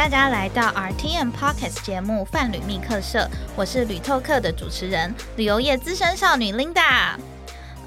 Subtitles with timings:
[0.00, 3.18] 大家来到 RTM pocket 节目《泛旅密客社》，
[3.54, 7.16] 我是旅透客的主持人，旅游业资深少女 Linda。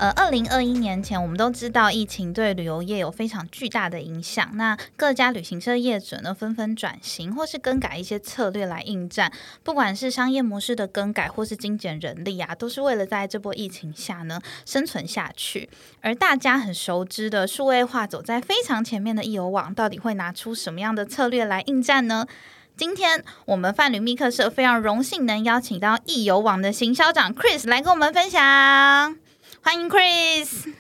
[0.04, 4.50] 呃，二零二一年前，我们都知道疫情对旅游业有非常巨大的影响。
[4.56, 9.32] 那各家旅行社业者呢，纷纷转型或是更改一些策略来应战。
[9.64, 15.70] 不管是商业模式的更改，或是精简人力啊，都是为了在这波疫情下呢生存下去。
[16.02, 22.28] 而大家很熟知的数位化走在非常前面的易游网，到底会拿出什么样的策略来应战呢？
[22.76, 29.23] 今天我们泛旅密客社非常荣幸能邀请到易游网的行销长 Chris 来跟我们分享。
[29.66, 30.74] 欢迎 Chris。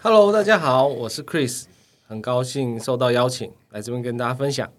[0.00, 1.64] Hello，大家好，我是 Chris，
[2.06, 4.72] 很高兴受到邀请来这边跟大家分享。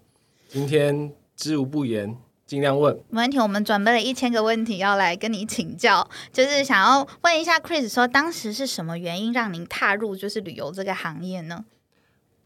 [0.48, 2.98] 今天知无不言，尽量问。
[3.10, 11.66] 没问题，我们准备了一千个问题要来跟你请教，就是想要问一下 Chris，说当时是什么原因让您踏入就是旅游这个行业呢？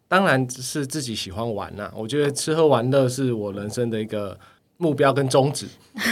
[0.08, 4.36] 当然是自己喜欢玩呐，我觉得吃喝玩乐是我人生的一个。
[4.78, 5.66] 目标跟宗旨，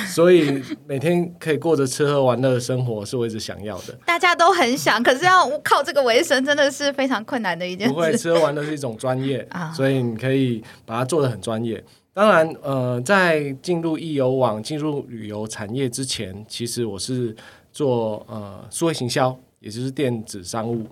[0.08, 3.96] 所以每天可以过着吃喝玩乐的生活，是我一直想要的。
[4.04, 7.94] 大家都很想，可是要靠这个为生，真的是非常困难的一件事。
[7.94, 11.82] 不会，吃喝玩乐是一种专业 啊，所以你可以把它做的很专业。
[12.12, 17.36] 当然，呃，在进入易游网、进入旅游产业之前，其实我是
[17.70, 20.84] 做呃数位行销，也就是电子商务。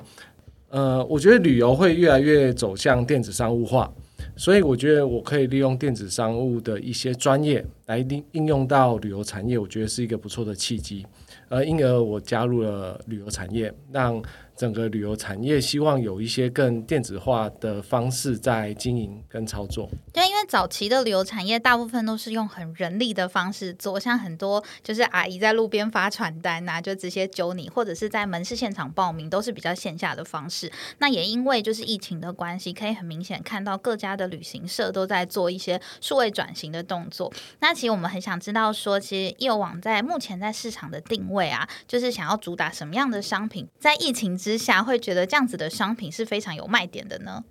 [0.69, 3.93] 呃，我觉得旅游会越来越走向电子商务化。
[4.37, 11.07] 所以我觉得我可以利用电子商务的一些专业来应应用到旅游产业，我觉得是一个不错的契机。
[11.49, 14.23] 而因而我加入了旅游产业，让。
[14.57, 19.89] 整个旅游产业希望有一些更电子化的方式在经营跟操作。
[20.13, 30.71] 对，因为早期的旅游产业大部分都是用很人力的方式做，像很多就是阿姨在路边发传单呐，就直接揪你，或者是在门市现场报名，都是比较线下的方式。
[30.99, 37.33] 那也因为就是疫情的关系，可以很明显看到各家的旅行社都在做一些数位转型的动作。
[37.59, 44.39] 那其实我们很想知道说，其实业网在目前在市场的定位啊，就是想要主打什么样的商品，在疫情。
[44.45, 47.43] 之下会觉得这样子的商品是非常有卖点的呢？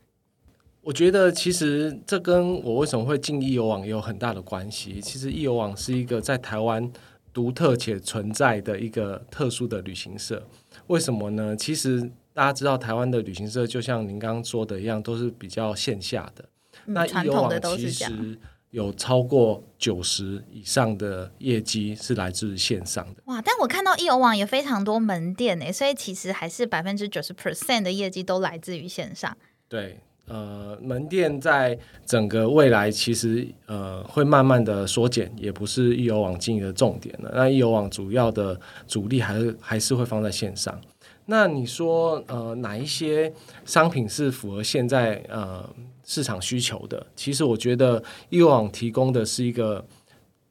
[0.82, 5.02] 我觉得其实这跟我为什么会进易游网也有很大的关系。
[5.02, 6.92] 其实易游网是一个在台湾
[7.34, 10.48] 独特且存在的一个特殊的旅行社。
[10.86, 11.56] 为什么呢？
[11.56, 16.46] 其实大家知道台湾的旅行社就像您刚刚说的一样，都是比较线下的。
[16.86, 18.38] 那易游网其实。
[18.74, 23.40] 有超过九十以上的业绩是来自线上的哇！
[23.40, 29.38] 但我看到易游网也非常多门店诶，所以其实还是百分之九十 percent 的业绩都来自于线上。
[29.70, 37.32] 对，呃，门店在整个未来其实呃会慢慢的缩减，也不是易游网经营的重点了。
[37.36, 40.82] 那易游网主要的主力还是还是会放在线上。
[41.28, 43.32] 那你说呃哪一些
[43.66, 45.70] 商品是符合现在呃？
[46.04, 49.86] 市场需求的，其实我觉得易游网提供的是一个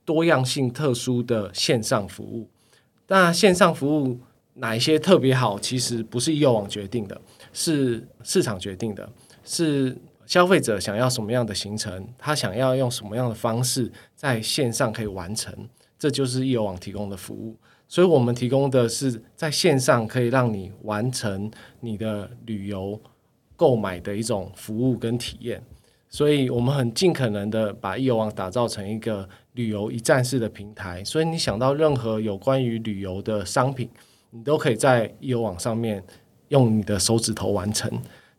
[0.05, 2.49] 多样性、特殊的线上服务。
[3.09, 4.19] 那线上服务
[4.55, 5.59] 哪一些特别好？
[5.59, 7.21] 其实不是易游网决定的，
[7.53, 9.09] 是市场决定的，
[9.45, 15.55] 是消费者想要什么样的行程，他想要用什么样的方式在线上可以完成，
[15.99, 17.57] 这就是易游网提供的服务。
[17.87, 22.99] 所以我们提供的是在线上可以让你完成你的旅游。
[23.63, 25.63] 购买的一种服务跟体验，
[26.09, 31.05] 所以我们很尽可能的把易游网打造成一个旅游一站式的平台。
[31.05, 33.89] 所以你想到任何有关于旅游的商品，
[34.31, 36.03] 你都可以在易游网上面
[36.49, 37.89] 用你的手指头完成，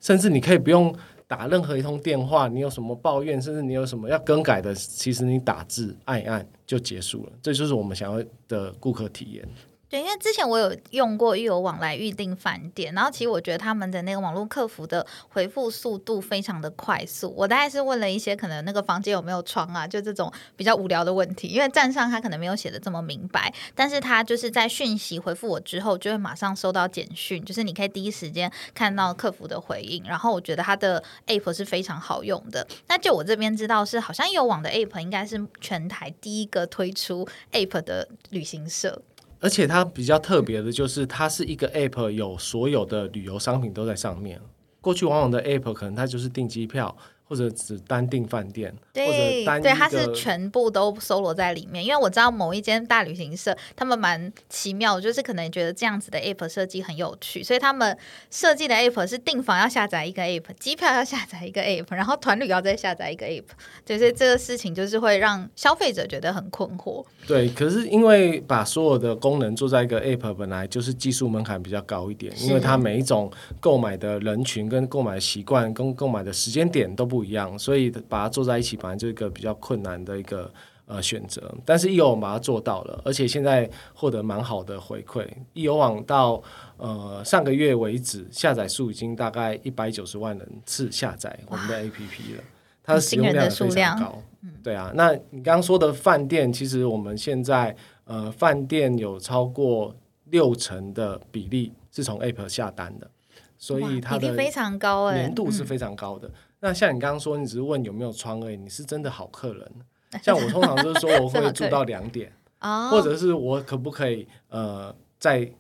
[0.02, 0.94] 甚至你可以不用
[1.26, 2.50] 打任何一通电话。
[2.50, 7.32] 你有什么抱怨，甚至你有什么要更改的，其实你打字按一按就结束了。
[7.42, 9.48] 这就是我们想要的顾客体验。
[9.94, 17.32] 对，因为之前我有用过预友网来预订饭店，然后其实我觉得他们的那个网络客服的回复速度非常的快速。
[17.38, 21.50] 我大概是问了一些可能那个房间有没有窗啊，就这种比较无聊的问题。
[21.50, 30.04] 因为站上他可能没有写的这么明白，但是他就是在讯息回复我之后，就会马上收到简讯，就是你可以第一时间看到客服的回应。
[30.06, 32.68] 然后我觉得他的 app 是非常好用的。
[32.88, 39.00] 那就我这边知道是，好像有网的 app 应该是全台第一个推出 app 的旅行社。
[39.44, 44.40] 而且它比较特别的就是，它是一个 App，有所有的旅游商品都在上面。
[44.80, 46.96] 过去往往的 App 可能它就是订机票。
[47.26, 51.84] 或者只单订饭店，对对，它是全部都搜罗在里面。
[51.84, 57.98] 因为我知道某一间大旅行社，他们蛮奇妙，就是可能觉得这样子的 app 设计很有趣，所以他们
[58.30, 63.46] 设计的 app 是订房要下载一个 app，机票要下载一个 app，然后团旅要再下载一个 app。
[63.84, 67.04] 就是这个事情就是会让消费者觉得很困惑。
[67.26, 77.23] 对，可是因为把所有的功能做在一个 app，本来就是技术门槛比较高一点，因为它每一种购买的人群跟购买习惯跟购买的时间点都不。
[77.24, 80.52] 不一样，所以把它做在一起，本来就是一个比较困难的一个
[80.86, 81.50] 呃选择。
[81.64, 85.26] 但是易游网把它做到了，而且现在获得蛮好的回馈。
[85.54, 86.44] 易游网到
[86.76, 92.44] 呃上个月为止，下载数已经大概一百九十万人次下载我们的 APP 了，
[92.84, 94.22] 它的使用量也非常高。
[94.62, 97.74] 对啊，那你刚刚说的饭店，其实我们现在
[98.04, 103.10] 呃饭店有超过六成的比例是从 App 下单的。
[103.56, 106.30] 所以它的非常高哎，年度是非常高的。
[106.64, 109.72] 那像你刚刚说，你只是问有没有窗位，你是真的好客人。
[110.24, 112.32] 像我通常就是说，我会住到两点，
[112.90, 115.52] 或者是我可不可以呃在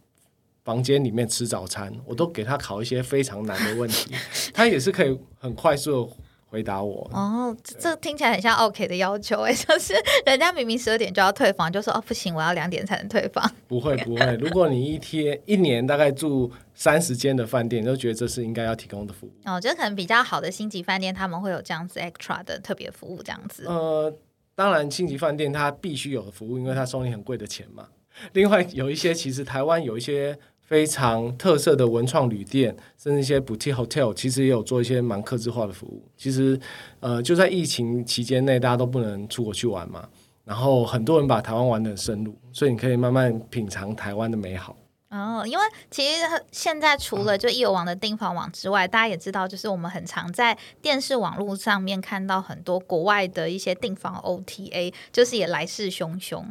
[0.63, 4.15] 房间里面吃早餐，我都给他考一些非常难的问题，
[4.55, 6.09] 他也是可以很快速。
[6.53, 13.51] 回答我哦，这听起来很像 OK 的要求哎， 就是人家明明十二点就要退房，就说哦不行，我要两点才能退房。
[13.67, 19.31] 不会不会，如果你一天一年大概住三十间的饭店，都觉得这是应该要提供的服务。
[19.45, 23.63] 哦，就可能比较好的星级饭店，他们会有这样子 extra 的特别服务，这样子。
[23.65, 24.15] 呃，
[24.53, 27.87] 当然星级饭店它必须有的服务，因为它收你很贵的钱嘛。
[28.33, 30.37] 另外有一些，其实台湾有一些。
[30.73, 36.03] 非常特色的文创旅店，甚至一些 boutique hotel，其实也有做一些蛮客制化的服务。
[36.17, 36.59] 其实，
[36.99, 40.09] 呃，就在疫情期间内，大家都不能出国去玩嘛，
[40.43, 44.75] 然后很多人把台湾玩的很深入，所以你可以慢慢品尝台湾的美好。
[45.11, 56.43] 哦，因为其实现在除了就易游网的订房网之外，大家也知道，就是我们很常在电视网络上面看到很多国外的一些订房 OTA，就是也来势汹汹。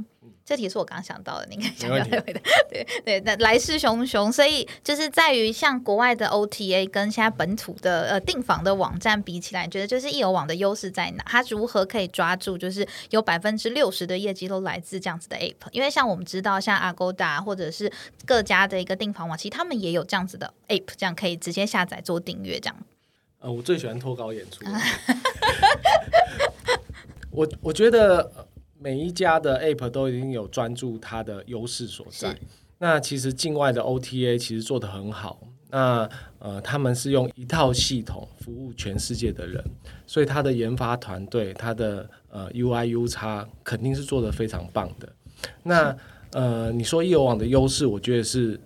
[0.52, 2.38] 这题是我刚刚想到的，你应该想要回答。
[2.68, 11.24] 对对，那来势汹汹，所以就是在于像国外的 OTA 跟现在本土的呃订房的网站比起来，你觉得就是易游网的优势在哪？
[11.26, 15.70] 它如何可以抓住就是有百分之六十的业绩都来自这样子的 App？
[15.70, 17.90] 因为像我们知道，像 Agoda 或者是
[18.26, 22.76] 各家的一个订房网，其实他们也有这样子的 App，这样可以直接下载做订阅这样。
[23.40, 24.62] 呃，我最喜欢脱稿演出。
[27.32, 28.30] 我我觉得。
[28.82, 32.36] 每一家的 App 都已经有专注它的优势所在。
[32.78, 35.40] 那其实境外的 OTA 其实做得很好。
[35.70, 36.08] 那
[36.38, 39.62] 呃，他们是用一套系统服务全世界的人，
[40.06, 45.08] 所以他的研发团队，他的呃 UI/U 叉肯定是做得非常棒的。
[45.62, 45.96] 那
[46.32, 48.60] 呃，你说易游网的优势，我觉得是。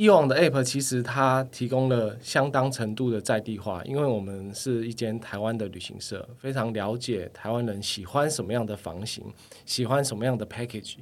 [0.00, 9.22] 易网的 App 其实它提供了相当程度的在地化，因为我们是一间台湾的旅行社，非常了解台湾人喜欢什么样的房型，
[9.66, 10.94] 喜欢什么样的 package，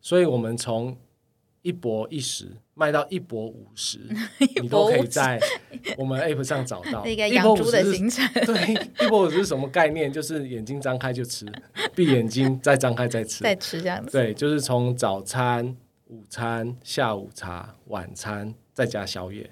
[0.00, 0.96] 所以我们从
[1.62, 3.98] 一博一十卖到一博五十，
[4.62, 5.40] 你都可以在
[5.98, 7.04] 我们 App 上找到。
[7.10, 10.12] 一个养猪的行程，对，一博五十是什么概念？
[10.12, 11.44] 就是眼睛张开就吃，
[11.92, 14.12] 闭眼睛再张开再吃，再吃这样子。
[14.12, 15.76] 对，就是从早餐。
[16.14, 19.50] 午餐、下午茶、晚餐，再加宵夜。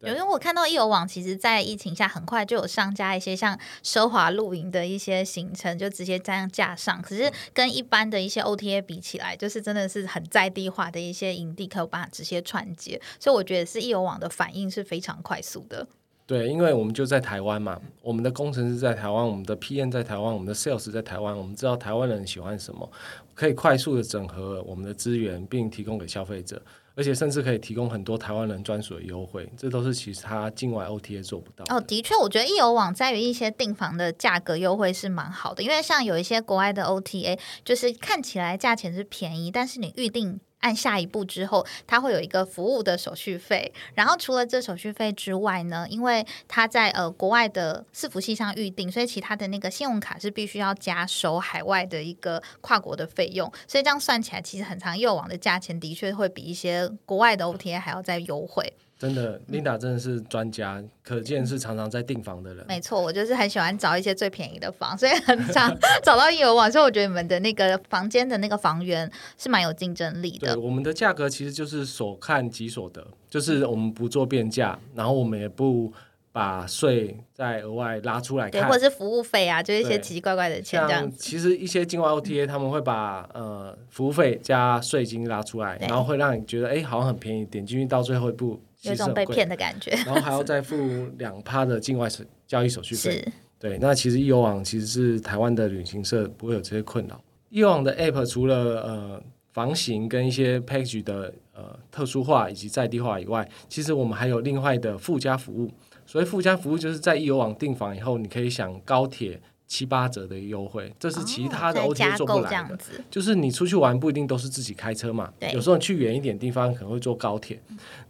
[0.00, 7.00] 有因为我看到易游网，其实，在疫情下很快就有上架一些像奢华露营的一些行程，就直接这样架上。
[7.00, 13.00] 可是跟一般的一些 OTA 比起来，就是真的是很在地化的一些营地，可以把它直接串接。
[13.18, 15.86] 所以我觉得是易游网的反应是非常快速的。
[16.26, 22.90] 对，因为我们就在台湾嘛，我们的工程师在台湾，我们的 PM 在台湾，我们的 Sales 在台湾，我们知道台湾人喜欢什么，
[23.34, 26.62] 可以快速的整合我们的资源，并提供给消费者，
[26.94, 31.64] 而且甚至可以提供很多台湾人专属的优惠，这都是其他境外 OTA 做不到。
[31.76, 40.40] 哦，的确，我觉得易游网在于一些订房的价格优惠是蛮好的，因为像有一些国外的 OTA，就是看起来价钱是便宜，但是你预定。
[40.64, 43.70] 按下一步之后，它会有一个服务的手续费。
[43.94, 53.52] 然后除了这手续费之外呢，因为它在呃国外的伺服器上预定，所以其他的那个信用卡是必须要加收海外的一个跨国的费用。
[53.68, 58.72] 所以这样算起来，其实很长幼网的价钱的确会比一些国外的 OTA 还要再优惠。
[59.04, 62.64] 真的，Linda 真的是专家，可见是常常在订房的人。
[62.66, 65.70] 没错，我就是很喜欢找一些最便宜的房，所以很常
[66.02, 66.72] 找到有网。
[66.72, 70.54] 所以我觉得你们的那个房间的那个房源是蛮有竞争力的。
[70.54, 75.92] 对，我们的价格其实就是所看即所得，就是我们不做变价，然后我们也不
[76.34, 81.16] 把税再额外拉出来看，或者是服务费啊，就一些奇奇怪怪的钱这样子。
[81.16, 88.60] 其实一些境外 OTA 他们会把呃服务费加税金拉出来，然后会让你觉得哎好像很便宜，点进去到最后一步。
[88.82, 90.76] 有种被骗的感觉，然后还要 再付
[91.18, 93.24] 两趴的境外手交易手续费。
[93.56, 97.18] 对，那其实易游网其实是台湾的旅行社不会有这些困扰。
[97.48, 99.22] 易游网的 App 除了呃
[99.52, 105.70] 房型跟一些 package 的呃特殊化以及在地化以外，其实我们还有另外的附加服务。
[106.14, 109.40] 所以附加服务，就是在易游网订房以后，你可以享高铁。
[109.66, 112.78] 七八折的优惠，这是其他的 OTA 做不来的。
[113.10, 117.58] 就是你出去玩不一定都是自己开车嘛，有时候去远一点地方可能会坐高铁。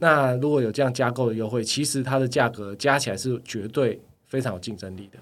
[0.01, 5.19] 那如果有这样加购的优惠，其实它的价格加起来是绝对非常有竞争力的。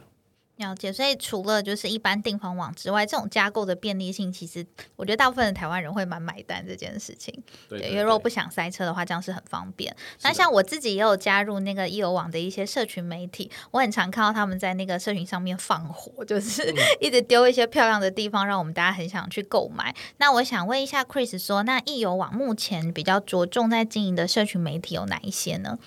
[0.63, 4.65] 了解，所以除了就是一般订房网之外，这种加购的便利性，其实
[4.97, 7.35] 我觉得大部分的台湾人会蛮买单这件事情。
[7.69, 9.95] 对，因为如果不想塞车的话，这样是很方便。
[10.23, 19.95] 那像我自己也有加入那个易游网的一些社群媒体，我很常看到他们在那个社群上面放火，就是 一直丢一些漂亮的地方，让我们大家很想去购买。
[20.19, 25.79] 那我想问一下 Chris，说那易游网目前比较着重在经营的社群媒体有哪一些呢？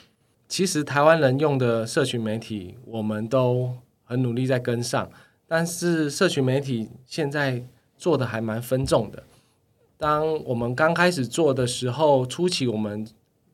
[0.47, 5.09] 其实台湾人用的社群媒体，我们都很努力在跟上，
[5.47, 7.61] 但是社群媒体现在
[7.97, 9.23] 做的还蛮分众的。
[9.97, 13.05] 当我们刚开始做的时候，初期我们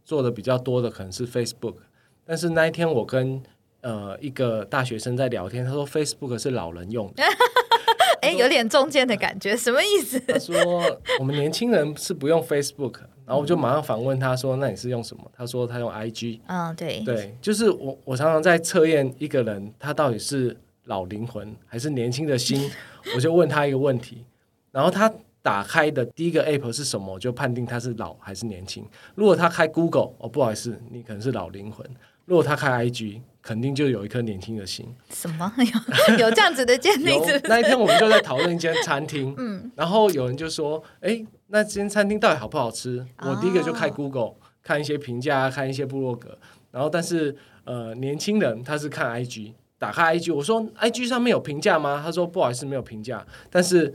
[0.03, 1.75] 做的比较多的可能是 Facebook，
[2.25, 3.41] 但是那一天我跟
[3.81, 7.23] 呃一个大学生在聊天，他说 Facebook 是老人用的。
[8.21, 10.19] 哎，有点中间的感觉，什么意思？
[10.19, 10.55] 他说
[11.19, 16.39] 我们年轻人是不用 Facebook，然后我就马上反问他说：“那你是用什么？”他说他用 IG。
[16.47, 22.69] 嗯，对，对，就是我我常常在测验一个人他到底是老灵魂还是年轻的心，
[23.15, 24.25] 我就问他一个问题，
[24.71, 25.11] 然后他
[25.41, 28.85] 打开的第一个 App 是什么，我就判定他是老还是年轻。
[29.15, 31.85] 如果他开 Google，哦，不好意思，你可能是老灵魂。
[32.31, 33.21] 如果他开 IG。
[33.43, 34.85] 肯定就有一颗年轻的心。
[35.09, 37.19] 什么 有有这样子的鉴定？
[37.45, 46.37] 那一天我们就在讨论一间餐厅，嗯，然后有人就说：“哎，那间餐厅到底好不好吃？”我第一个就开 Google 看一些评价，看一些部落格。
[46.69, 53.91] 然后，但是呃，年轻人他是看 IG，打开 IG，我说：“IG 上面有评价吗？”他说：“不好意思，没有评价。”但是。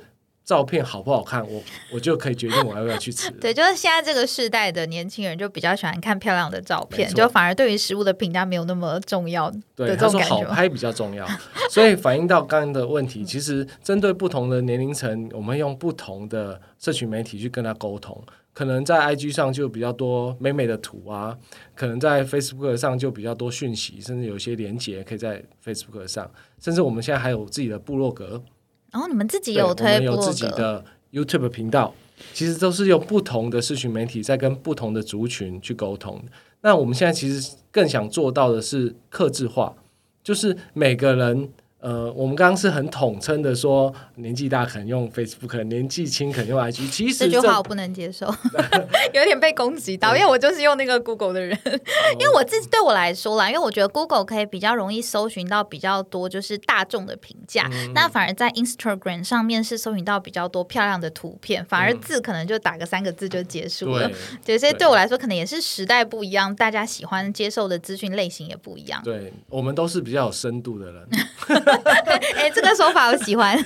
[0.47, 1.61] 照片好不好看，我
[1.93, 3.29] 我就可以决定我要不要去吃。
[3.33, 9.53] 对，就是现在这个时代的年轻人就比较喜欢看漂亮的照片，就反而对于食物的评价没有那么重要。
[9.75, 11.26] 对，他说好拍比较重要，
[11.69, 18.25] 所以反映到刚刚的问题，其实针对不同的年龄层，我们用不同的社群媒体去跟他沟通。
[18.55, 21.37] 可能在 IG 上就比较多美美的图啊，
[21.75, 28.41] 可能在 Facebook 上就比较多讯息，甚至有一些连接可以在 Facebook 上，甚至我们现在还有自己的部落格。
[28.90, 31.95] 然后你们自己有推我们有自己的 YouTube 频道，
[32.33, 36.23] 其实都是用不同的社群媒体在跟不同的族群去沟通。
[36.62, 39.75] 那我们现在其实更想做到的是克制化，
[40.23, 41.49] 就是每个人。
[41.78, 46.90] 呃，我们刚刚是很统称的说，年纪大可能用 Facebook，年纪轻可能用 IG。
[46.90, 48.26] 其实这句话我不能接受，
[49.12, 51.56] 有点被攻击到，因为我就是用那个 Google 的人。
[52.18, 64.11] 因为我自己对我来说啦，因为我觉得 Google 可以比较容易搜寻到比较多就是大众的评价，那反而在 Instagram 上面是搜寻到比较多漂亮的图片，反而字可能就打个三个字就结束了。
[64.45, 69.00] 对，所以对我来说，可能也是时代不一样，大家喜欢接受的资讯类型也不一样。
[69.04, 71.06] 对我们都是比较有深度的人。
[72.37, 73.58] 哎，这个说法我喜欢。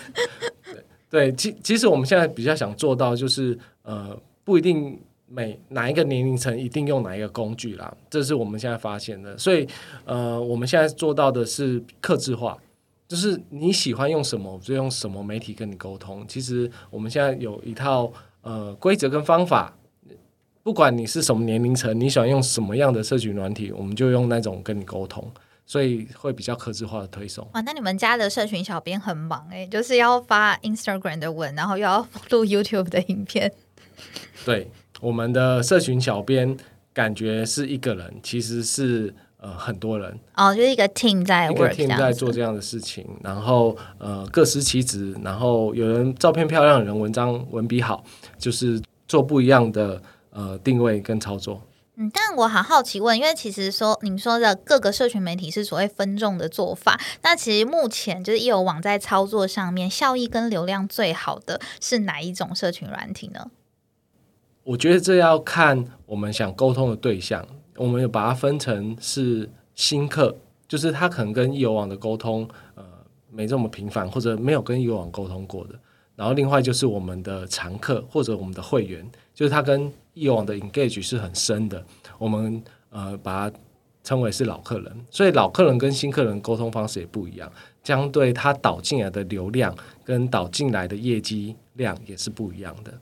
[1.10, 9.36] 对，其其实我们现在比较想做到，就是呃，不一定每哪一个年龄层一定用哪一个工具啦，这是我们现在发现的。
[9.36, 9.66] 所以
[10.04, 12.56] 呃，我们现在做到的是克制化，
[13.08, 16.24] 就是你喜欢用什么，我就用什么媒体跟你沟通。
[16.28, 19.76] 其实我们现在有一套呃规则跟方法，
[20.62, 25.28] 不管你是什么年龄层，你喜欢用什么样的社群软体，我们就用那种跟你沟通。
[25.70, 27.48] 所以会比较克制化的推送。
[27.52, 33.52] 哇，那你们家的社群小编很忙哎，就是要发 Instagram 的文，然后又要录 YouTube 的影片。
[34.44, 34.68] 对，
[35.00, 36.56] 我们的社群小编
[36.92, 48.04] 感觉是一个人，其实是呃很多人哦，就是一个 team 在一个 team 在做这样的事情，然后呃各司其职，然后有人照片漂亮，有人文章文笔好，
[48.36, 51.62] 就是做不一样的呃定位跟操作。
[52.00, 63.50] 嗯，但我好好奇问，因为其实说你说的各个社群媒体是所谓分众的做法，那其实目前就是有网在操作上面效益跟流量最好的是哪一种社群软体呢？
[64.64, 70.34] 我觉得这要看我们想沟通的对象，我们有把它分成是新客，
[70.66, 72.82] 就是他可能跟有网的沟通呃
[73.28, 75.74] 没这么频繁，或者没有跟有网沟通过的，
[76.16, 81.84] 然后另外就是我们的常客或者我们的会员，就是他跟以往的 engage 是很深的，
[82.18, 83.56] 我们呃把它
[84.02, 87.50] 称为是老客人，所以老客人跟新客人沟通方式也不一样，
[87.84, 89.74] 相对他导进来的流量
[90.04, 92.92] 跟导进来的业绩量也是不一样的。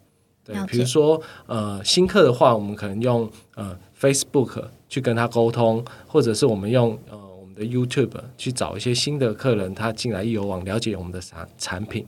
[0.45, 12.07] 对，比如说呃新客的话，我们可能用呃 Facebook 去跟他沟通，或者是我们用呃我们的 YouTube 去找一些新的客人，他进来易游网了解我们的产产品。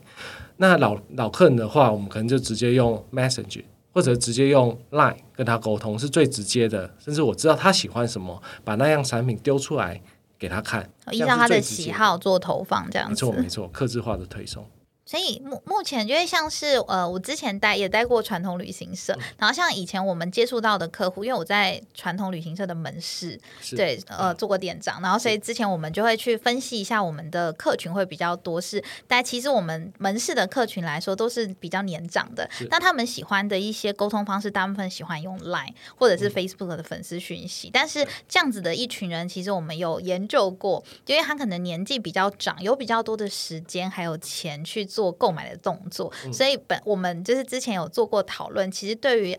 [0.57, 3.63] 那老老客人的话，我们可能就直接用 Message。
[3.93, 10.01] 或者直接用 Line 跟他沟通是最直接的，甚至我知道他喜欢什么，把那样产品丢出来
[10.39, 13.27] 给他看，依照他的喜好做投放，这样子。
[13.27, 14.65] 没错，没错，克制化的推送。
[15.11, 23.37] 所以目目前就会像是呃，我之前待也待过传统旅行社，然后像以前我们接触到的客户，因为我在传统旅行社的门市，
[23.77, 45.00] 对，呃，做过店长，然后所以之前我们就会去分析一下我们的客群会比较多是，但其实我们门市的客群来说都是比较年长的，那他们喜欢的一些沟通方式，大部分喜欢用 Line 或者是 Facebook 的粉丝讯息，但是这样子的一群人，其实我们有研究过，因为他可能年纪比较长，有比较多的时间还有钱去做。
[45.01, 49.39] 做购买的动作，所以本我们就是之前有做过讨论，其实对于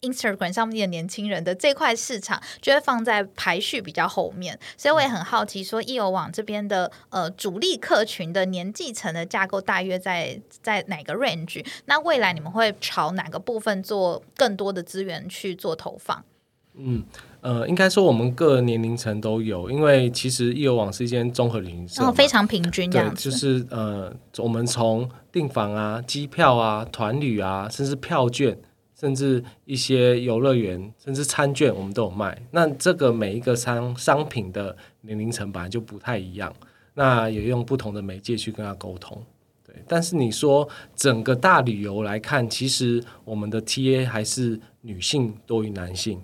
[0.00, 4.58] Instagram 上面的年轻人的这块市场，就会放在排序比较后面。
[4.78, 11.62] 所以我也很好奇，说易游网这边的呃主力客群的年纪层的架构大约在在哪个 range？
[11.84, 16.24] 那未来你们会朝哪个部分做更多的资源去做投放？
[16.72, 17.04] 嗯。
[17.46, 23.30] 呃，应该说我们各年龄层都有，因为其实易游网是一间综合旅行社，非常平均这样子。
[23.30, 28.58] 就是呃，我们从订房啊、机票啊、团旅啊，甚至票券，
[28.98, 32.36] 甚至一些游乐园，甚至餐券，我们都有卖。
[32.50, 36.52] 那这个每一个商商品的年龄层本来就不太一样，
[36.94, 39.22] 那也用不同的媒介去跟他沟通。
[39.64, 46.20] 对，但是你说整个大旅游来看，其实我们的 TA 还是女性多于男性。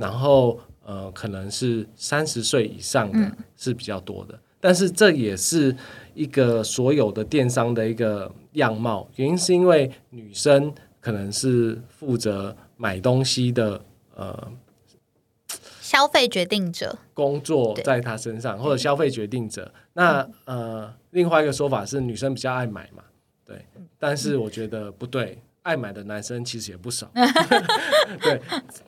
[0.00, 5.76] 然后呃，可能是三十岁以上的是比较多的，但是这也是
[6.14, 9.08] 一个所有的电商的一个样貌。
[9.16, 13.84] 原因是因为女生可能是负责买东西的
[14.14, 14.50] 呃
[15.80, 19.72] 消费决定者，工作在她身上或者消费决定者。
[19.92, 23.02] 那呃，另外一个说法是女生比较爱买嘛，
[23.44, 23.66] 对，
[23.98, 25.42] 但是我觉得不对。
[25.68, 27.10] 爱买的男生其实也不少，
[28.22, 28.40] 对，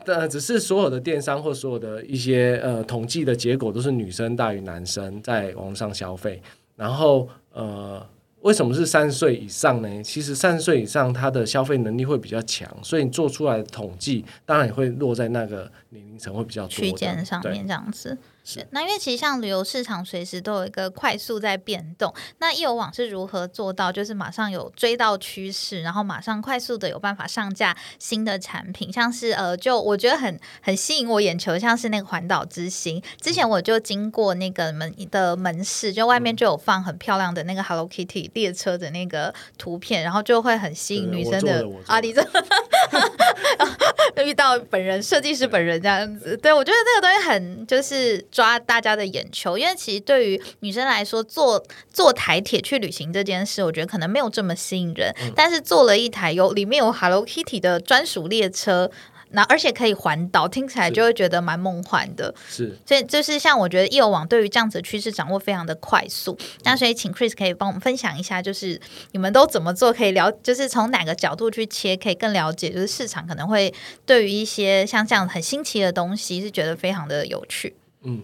[0.02, 6.42] 但，只是所有的电商或所有的一些呃统计的结果都是女生大于男生在网上消费，
[6.76, 8.06] 然后呃。
[8.42, 10.02] 为什么是三十岁以上呢？
[10.02, 18.16] 其实三十岁以上，他的消费能力会比较强，所以你做出来的统计，当然也会落在那个年龄层会比较区间上面这样子。
[18.44, 28.92] 是，那因为其实像旅游市场随时都有一个快速在变动，那易游网是如何做到，就是马上有追到趋势，然后马上快速的有办法上架新的产品？
[28.92, 38.30] 像是呃，就我觉得很很吸引我眼球，像是那个环岛之星，之前我就经过那个门的门市，就外面就有放很漂亮的那个 Hello Kitty。
[38.40, 42.00] 列车的那个图片，然后就会很吸引女生的啊！
[42.00, 42.24] 你这
[44.24, 58.90] 遇到本人设计师本人这样子，对我觉得这个东西很就是抓大家的眼球，因为其实对于女生来说，坐坐台铁去旅行这件事，我觉得可能没有这么吸引人，但是坐了一台有里面有 Hello Kitty 的专属列车。
[59.32, 62.34] 那而且可以环岛，听起来就会觉得蛮梦幻的。
[62.48, 66.36] 是，所以就是像我觉得易游网对于这样子的趋势掌握非常的快速。
[66.64, 68.80] 那所以请 Chris 可以帮我们分享一下，就是
[69.12, 73.72] 你们都怎么做，可以了，就是从哪个角度去切，可以更了解，就是市场可能会
[74.04, 77.76] 对于一些像这样很新奇的东西，是觉得非常的有趣。
[78.02, 78.22] 嗯，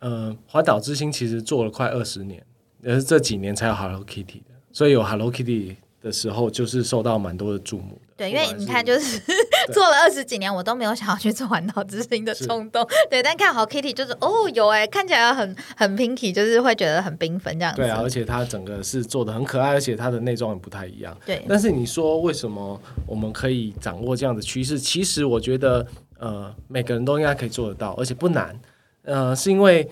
[0.00, 2.44] 呃，环岛之星其实做了快二十年，
[2.82, 5.76] 也是这几年才有 Hello Kitty 的，所以有 Hello Kitty。
[6.02, 8.12] 的时候，就是受到蛮多的注目的。
[8.16, 9.22] 对，因为你看，就是
[9.72, 12.84] 做了二十几年，我都没有想要去做环岛之星的冲动。
[13.08, 17.72] 对，但看好 Kitty，就是哦，有哎，看起来很很 pinky，就是会觉得很缤纷这样。
[17.76, 21.16] 对啊，而且它整个是做的很可爱，而且它的内装也不太一样。
[21.24, 21.40] 对。
[21.48, 24.80] 但是你说为什么我们可以掌握这样的趋势？
[24.80, 25.86] 其实我觉得，
[26.18, 28.58] 呃，每个人都应该可以做得到，而且不难。
[29.02, 29.88] 呃，是因为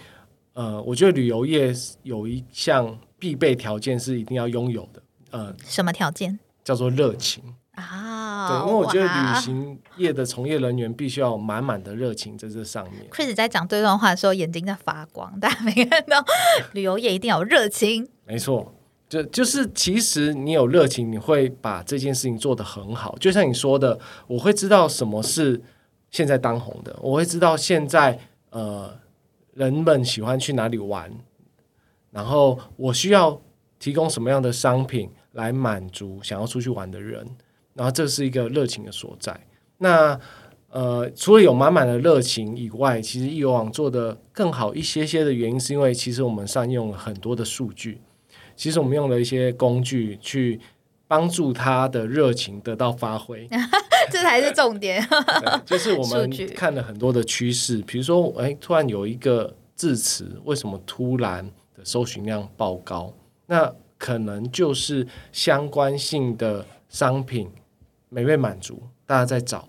[0.54, 5.02] 呃，我觉得旅游业有一项必备条件是一定要拥有的。
[5.30, 6.38] 呃，什么条件？
[6.62, 7.42] 叫做热情
[7.72, 8.48] 啊！
[8.48, 13.06] 对，因为我觉得旅行业的从业人员必须要满满的热情在这上面。
[13.10, 16.22] Chris 在讲这段话的时候，眼睛在发光，大家没看到？
[16.72, 18.06] 旅游业一定要有热情。
[18.26, 18.72] 没错，
[19.08, 23.16] 就就是其实你有热情，你会把这件事情做得很好。
[23.18, 25.60] 就像你说的，我会知道什么是
[26.10, 28.18] 现在当红的，我会知道现在
[28.50, 28.98] 呃
[29.54, 31.10] 人们喜欢去哪里玩，
[32.10, 33.40] 然后我需要
[33.78, 35.10] 提供什么样的商品。
[35.34, 37.24] 来满足想要出去玩的人，
[37.74, 39.46] 然后这是一个热情的所在。
[39.78, 40.18] 那
[40.70, 48.00] 呃，除了有满满的热情以外，其实易游网做的更好一些些的原因，是因为其实我们善用了很多的数据。
[48.56, 50.58] 其实我们用了一些工具去
[51.06, 53.48] 帮助他的热情得到发挥，
[54.10, 55.06] 这才是重点。
[55.64, 61.44] 就是我们看了很多的趋势，比如说，哎，突然有一个字词，为什么突然
[61.74, 63.12] 的搜寻量爆高？
[63.46, 67.50] 那可能就是相关性的商品
[68.08, 69.68] 没被满足，大家在找。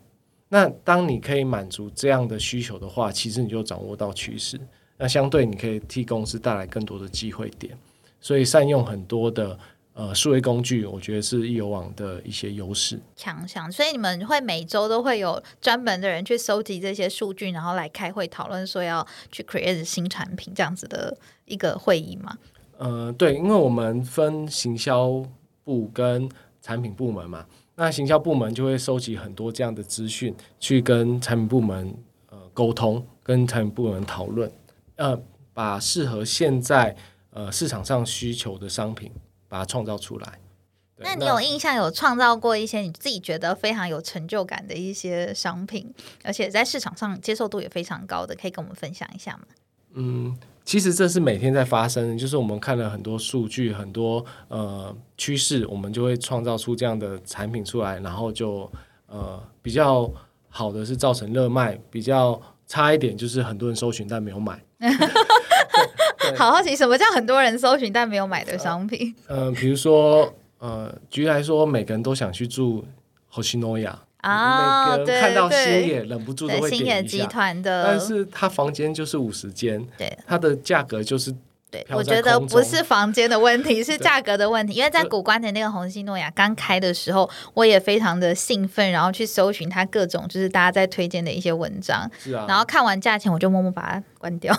[0.49, 4.60] 那当你可以满足这样的需求的话，其实你就掌握到趋势。
[4.97, 7.77] 那相对你可以替公司带来更多的机会点。
[8.19, 9.58] 所以善用很多的
[9.93, 13.71] 呃数位工具，我觉得是易游网的一些优势强项。
[13.71, 22.38] 所以你们会每周都会有专门的人去收集这些数据，然后来开会讨论说要去 create 新产品这样子的一个会议吗？
[22.77, 25.23] 呃，对，因为我们分行销
[25.63, 26.27] 部跟
[26.62, 31.93] 产品部门嘛，那行销部门就会收集很多这样的资讯，去跟产品部门
[32.30, 34.51] 呃沟通，跟产品部门讨论，
[34.95, 35.21] 呃，
[35.54, 36.95] 把适合现在
[37.32, 39.12] 呃市场上需求的商品。
[39.51, 40.39] 把它创造出来。
[41.03, 49.43] 那你有印象有创造过一些你自己觉得非常有成就感的一些商品，而且在市场上接受度也非常高的，可以跟我们分享一下吗？
[49.93, 58.71] 嗯，其实这是每天在发生，就是我们看了很多数据、很多呃趋势，我们就会创造出这样的产品出来，然后就
[59.07, 60.09] 呃比较
[60.49, 64.63] 好的是造成热卖，比较差一点就是很多人搜寻但没有买。
[66.35, 69.13] 好好奇，什么叫很多人搜寻但没有买的商品？
[69.27, 72.85] 嗯，比如说，呃，举例来说，每个人都想去住
[73.27, 77.07] 后西诺亚啊，每个人看到星野忍不住都会点一。
[77.07, 81.33] 集团的，但是他房间就是五十间，对，它的价格就是
[81.71, 81.85] 对。
[81.89, 84.73] 我觉得不是房间的问题，是价格的问题。
[84.73, 92.45] 因为在古关的那个红星诺亚刚开的时候，我也非常的兴奋，然后去搜寻它各种就是大家在推荐的一些文章，是啊。
[92.47, 94.55] 然后看完价钱，我就默默把它关掉。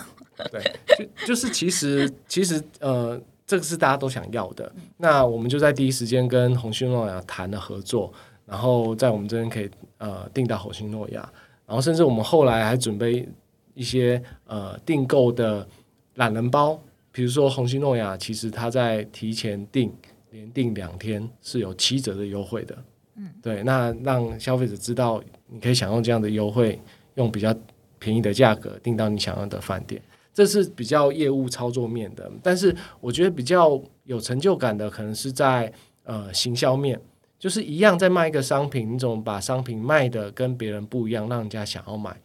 [0.51, 0.61] 对，
[0.97, 4.71] 就就是其实其实呃，这个是大家都想要的。
[4.97, 8.11] 那我们就在第一时间跟红星诺亚谈了合作，
[8.45, 11.21] 然后在我们这边可以呃订到红星诺亚，
[11.65, 13.27] 然后甚至我们后来还准备
[13.73, 15.67] 一些呃订购的
[16.15, 16.79] 懒人包，
[17.11, 19.93] 比如说红星诺亚，其实它在提前订
[20.31, 22.77] 连订两天是有七折的优惠的。
[23.15, 26.79] 嗯，对，那让消费者知道你可以享用这样的优惠，
[27.15, 27.55] 用比较
[27.99, 30.01] 便宜的价格订到你想要的饭店。
[30.33, 35.71] 这是比较业务操作面的，但是我觉得比较有成就感的，可能是在
[36.05, 36.99] 呃行销面，
[37.37, 42.19] 就是一样在卖一个商品，你怎么把商品卖的跟别人不一样，让人家想要买。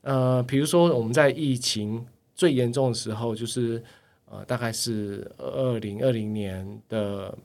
[0.00, 3.82] 呃，比如说我们在疫情最严重的时候，就是
[4.24, 7.36] 呃大概是二零二零年的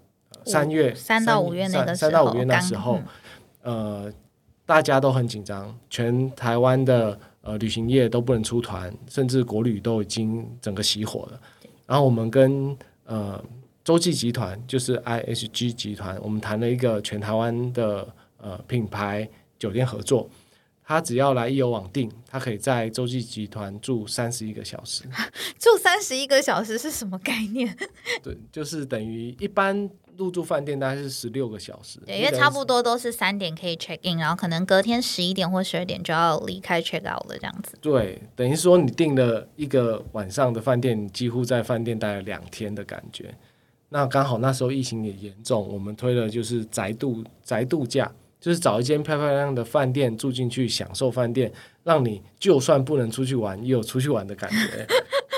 [0.46, 3.02] 三月三到五月那个三到五月那时候，
[3.64, 4.10] 呃
[4.66, 7.20] 大家都很紧张，全台湾的。
[7.46, 11.40] 呃，旅行业都不能出团，甚至国旅都已经整个熄火了。
[11.86, 13.40] 然后我们跟呃
[13.84, 19.30] 洲际集团，就是 IHG 集团，我们谈了一个全台湾的呃品牌
[19.60, 20.28] 酒店合作。
[20.86, 25.04] 他只要来易游网订，他可以在洲际集团住三十一个小时。
[25.60, 27.76] 住三十一个小时是什么概念？
[28.22, 29.90] 对，就是等于一般。
[30.18, 37.78] 入住饭店大概是十六个小时，对，因为差不多都是三点可以 check in，然后可能隔天十一点或十二点就要离开 check out 了，这样子。
[37.82, 43.36] 对，等于说你订了一个晚上的饭店，你几乎在饭店待了两天的感觉。
[43.90, 51.52] 那刚好那时候疫情也严重，我们推了就是宅度宅度假，就是找一间漂漂亮亮的饭店住进去，享受饭店，
[51.84, 54.86] 让你就算不能出去玩，也有出去玩的感觉。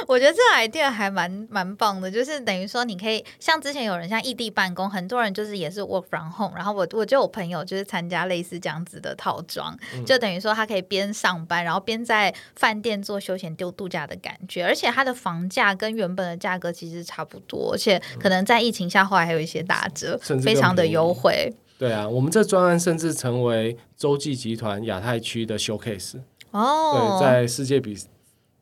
[0.07, 21.53] 我觉得这个 idea 还蛮蛮棒的，就是等于说你可以像之前有人像异地办公，很多人就是也是 work from home，然后我我就有朋友就是参加类似这样子的套装，就等于说他可以边上班，然后边在饭店做休闲丢度假的感觉，而且它的房价跟原本的价格其实差不多，而且可能在疫情下后来还有一些打折，非常的优惠。
[21.77, 26.19] 对啊，我们这专案甚至成为洲际集团亚太区的 showcase
[26.51, 27.97] 哦，对，在世界比。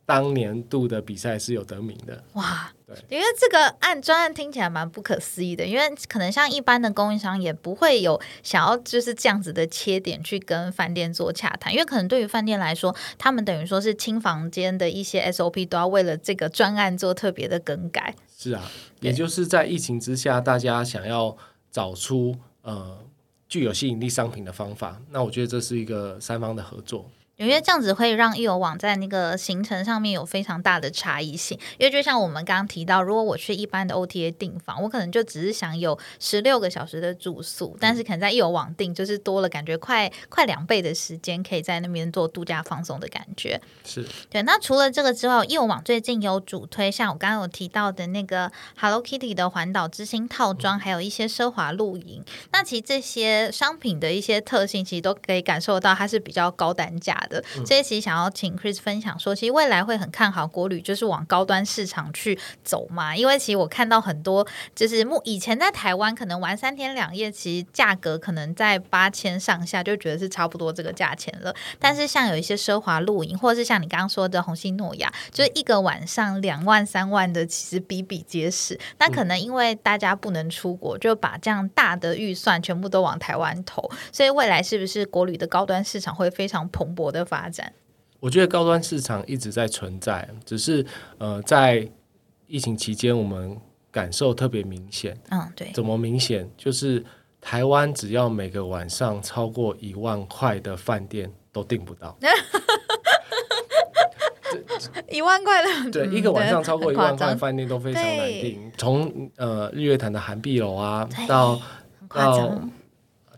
[0.08, 18.14] 当年度的比赛是有得名的哇，对，因为这个案专案听起来蛮不可思议的，因为可能像一般的供应商也不会有想要就是这样子的切点去跟饭店做洽谈，因为可能对于饭店来说，他们等于说是清房间的一些 SOP 都要为了这个专案做特别的更改。
[18.38, 21.36] 是啊，也就是在疫情之下，大家想要
[21.72, 23.00] 找出呃
[23.48, 27.10] 具有吸引力商品的方法，那我觉得这是一个三方的合作。
[27.38, 31.60] 因为这样子会让易游网在那个行程上面有非常大的差异性。
[31.78, 43.60] 因为就像我们刚刚提到，如果我去一般的 OTA 订房，我可能就只是想有十六个小时的住宿，但是可能在易游网订，就是多了感觉快快两倍的时间，可以在那边做度假放松的感觉。
[43.84, 44.42] 是对。
[44.44, 52.24] 那除了这个之外，易游网最近有主推，像我刚刚有提到的那个 Hello Kitty 的环岛之星套装，还有一些奢华露营。
[52.54, 57.24] 那其实这些商品的一些特性，其实都可以感受到它是比较高单价。
[57.26, 57.44] 大的。
[57.66, 63.16] 所以其实想要请 Chris 分享说，其实未来会很看好国旅，就是往高端市场去走嘛。
[63.16, 71.54] 因为其实我看到很多，就是目以前在台湾可能玩三天两夜，其实价格可能在八千上下，就觉得是差不多这个价钱了。
[71.80, 78.80] 但是像有一些奢华露营，或者是像你刚刚说的红星诺亚，就是一个晚上两万三万的，其实比比皆是。
[79.00, 87.74] 那可能因为大家不能出国，就把这样大的预算全部都往台湾投，所以未来是不是国旅的高端市场会非常蓬勃的发展？
[88.20, 90.86] 我觉得高端市场一直在存在，只是
[91.18, 91.88] 呃，在
[92.48, 93.56] 疫情期间我们
[93.92, 95.16] 感受特别明显。
[95.30, 96.50] 嗯，对，怎么明显？
[96.58, 97.04] 就是
[97.40, 102.18] 台湾只要每个晚上超过一万块的饭店都订不到。
[105.10, 108.72] 一万块的，对，嗯一个晚上超过一万块，饭店都非常难订。
[108.78, 111.62] 从呃日月潭的韩碧楼啊，对到
[112.10, 112.72] 到张。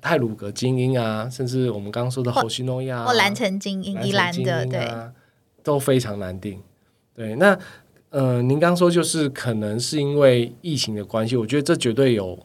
[0.02, 4.90] 泰鲁阁精英啊，甚至我们刚刚说的或侯西诺亚、啊、或蓝城精英、宜兰的，对，
[5.64, 6.62] 都非常难定。
[7.14, 7.58] 对，那
[8.10, 12.38] 呃，您刚说就是可能是因为疫情的关系，我觉得这绝对有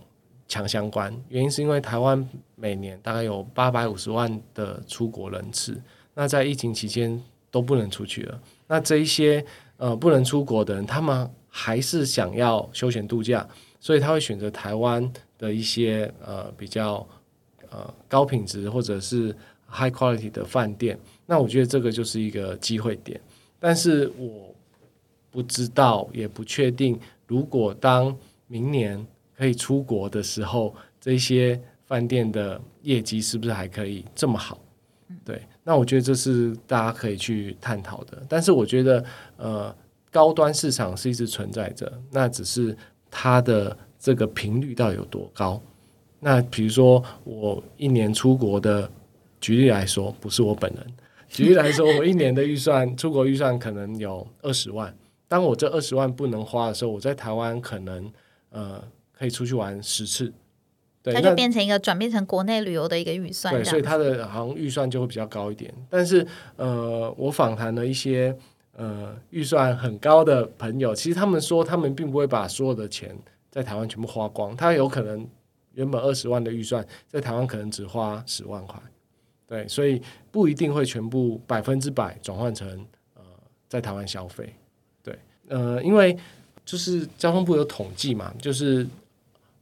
[0.49, 1.15] 强相关。
[1.29, 5.81] 原因是因为台湾每年大概有八百五十万的出国人次，
[6.15, 8.41] 那在疫情期间都不能出去了。
[8.67, 9.45] 那这一些
[9.77, 13.47] 呃不能出国的人，他们还是想要休闲度假，
[13.79, 17.07] 所以他会选择台湾的一些呃比较
[17.73, 19.35] 呃高品质或者是
[19.69, 20.99] high quality 的饭店。
[21.27, 23.19] 那我觉得这个就是一个机会点，
[23.59, 24.55] 但是我
[25.31, 28.15] 不知道也不确定，如果当
[28.47, 29.05] 明年
[29.35, 34.61] 可以出国的时候，这些饭店的业绩是不是还可以这么好？
[35.25, 38.23] 对，那我觉得这是大家可以去探讨的。
[38.29, 39.05] 但是我觉得，
[39.37, 39.75] 呃，
[40.11, 42.77] 高端市场是一直存在着，那只是
[43.11, 45.61] 它的这个频率到底有多高？
[46.25, 48.89] 那比如说，我一年出国的，
[49.41, 50.87] 举例来说，不是我本人。
[51.29, 54.95] 举例来说，我一年的预算，出国预算可能有二十万。
[55.27, 58.09] 当我这二十万不能花的时候，我在台湾可能
[58.51, 58.81] 呃
[59.13, 60.33] 可以出去玩十次。
[61.05, 65.75] 它就变成一个转变成国内旅游的一个预算，对，所以它的好像预算就会比较高一点。
[65.91, 68.33] 但是呃，我访谈了一些
[68.77, 73.19] 呃预算很高的朋友，其实他们说他们并不会把所有的钱
[73.51, 75.27] 在台湾全部花光，他有可能
[75.75, 78.81] 原本二十万的预算在台湾可能只花十万块。
[79.47, 82.67] 对，所以不一定会全部百分之百转换成
[83.15, 83.23] 呃
[83.69, 84.55] 在台湾消费。
[85.03, 86.17] 对，呃，因为
[86.65, 88.87] 就是交通部有统计嘛，就是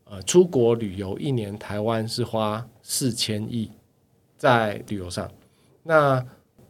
[0.05, 3.69] 呃出国旅游一年台湾是花四千亿
[4.37, 5.29] 在旅游上，
[5.83, 6.25] 那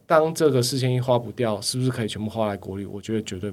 [0.07, 2.87] 当这个四千亿花不掉，是不是可以全部花来国旅？
[2.87, 3.53] 我觉得绝对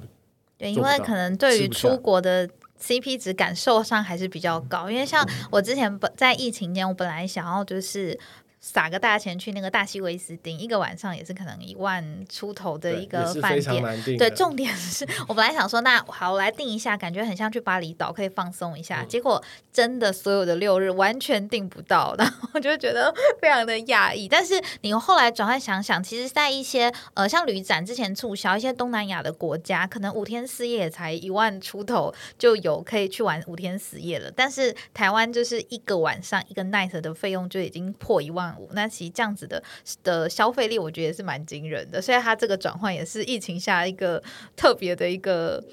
[0.57, 2.49] 对，因为可能对于出国的
[2.81, 8.19] CP 值感受上还是比较高，因为像我之前本在疫情间，我本来想要就是。
[8.59, 14.17] 撒个大钱去那个大西威斯汀，一个晚上也是可能一万出头的一个饭店。
[14.17, 19.01] 对，重点是我本来想说，那好，我来定一下，感觉很像去巴厘岛，可以放松一下。
[19.03, 19.41] 嗯结果
[19.71, 24.27] 真的所有的六日完全订不到，然后我就觉得非常的讶异。
[24.27, 34.31] 但是你后来转换想想，其实，在一些呃像旅展之前促销，一些东南亚的国家，可能五天四夜才一万出头就有可以去玩五天四夜了。
[34.35, 39.63] 但是台湾就是一个晚上一个 night 的费用就已经破一万五，那其实这样子的
[40.03, 42.01] 的消费力，我觉得也是蛮惊人的。
[42.01, 44.21] 所以它这个转换也是疫情下一个
[44.55, 45.63] 特别的一个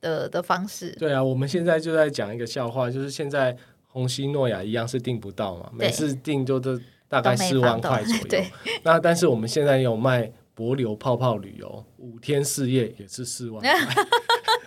[0.00, 0.90] 的的方式。
[0.98, 3.56] 对啊，我们现在就在讲一个笑话，就是现在
[3.88, 8.44] 红西诺亚一样是订不到嘛，每次订就都大概四万块左 右。
[8.82, 13.72] 那但是我们现在有卖博流泡泡旅游，五天四夜也是四万块。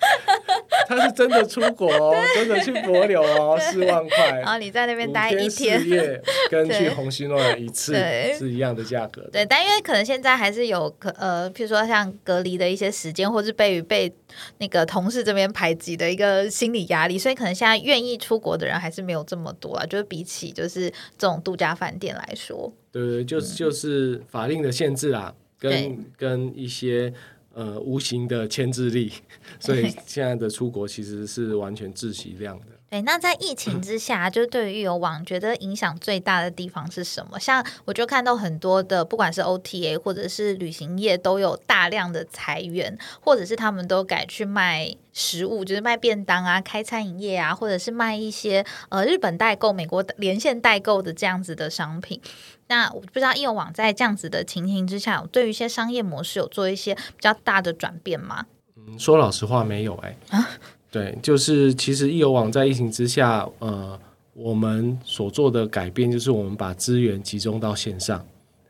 [0.87, 4.39] 他是真的出国哦， 真的去帛琉哦，四万块。
[4.39, 5.79] 然后你在那边待一天天。
[5.81, 7.93] 四，夜，跟 去对红西诺亚一次
[8.37, 9.29] 是一样的价格的。
[9.31, 14.11] 对，但因为可能现在还是有可呃，譬如说像隔离的一些时间，或是被被
[14.59, 19.85] 那个同事这边排挤的一个心理压力，所以可能现在愿意出国的人还是没有这么多啊。
[19.85, 27.13] 就是比起就是这种度假饭店来说，对对，就是就是法令的限制啊，跟跟一些
[27.57, 29.11] 呃无形的牵制力，
[29.59, 32.65] 所以现在的出国其实是完全窒息量的。
[32.89, 37.37] 对，那在疫情之下，就是对于游网，觉得影响最大的地方是什么？
[37.37, 52.21] 像我就看到很多的，不管是 OTA 或者是旅行业，都有大量的裁员，或者是他们都改去卖食物，就是卖便当啊、开餐饮业啊，或者是卖一些呃日本代购、美国连线代购的这样子的商品。
[52.69, 58.45] 那我不知道易游网在这样子的情形之下，有对于一些商业模式有做一些比较大的转变吗？
[58.75, 60.49] 嗯，说老实话没有哎、啊
[60.91, 63.99] 对，就是其实易游网在疫情之下，呃，
[64.33, 68.25] 我们所做的改变就是我们把资源集中到线上，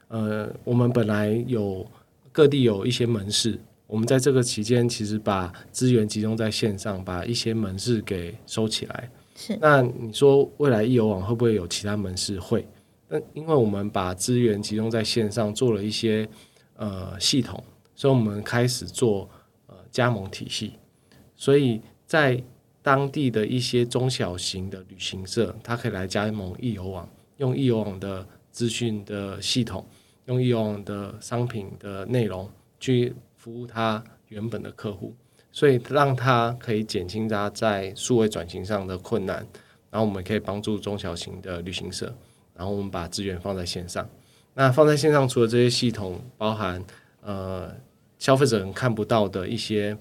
[0.07, 1.85] 呃，我们本来有
[2.31, 9.09] 各地有一些门市，我们在这个期间其实把资源集中在线上，把一些门市给收起来。
[9.35, 12.39] 是，那你说未来易游网会不会有其他门市？
[12.39, 12.67] 会。
[13.09, 16.27] 那因为我们把资源集中在线上，做了一些
[16.75, 17.63] 呃系统，
[17.95, 19.29] 所以我们开始做
[19.67, 20.73] 呃加盟体系，
[21.35, 22.43] 所以在
[22.81, 29.85] 当地的一些中小型的旅行社，它可以来加盟易游网，用易游网的资讯的系统，
[30.25, 35.15] 用易游网的商品的内容去服务它原本的客户，
[35.51, 39.37] 所以让它可以减轻它在数位转型上的困难，
[39.89, 42.13] 然后我们可以帮助中小型的旅行社。
[42.57, 44.09] 然后我们把资源放在线上，
[44.55, 46.83] 那放在线上除了这些系统，包含
[47.21, 47.71] 呃
[48.17, 49.95] 消费者看不到的一些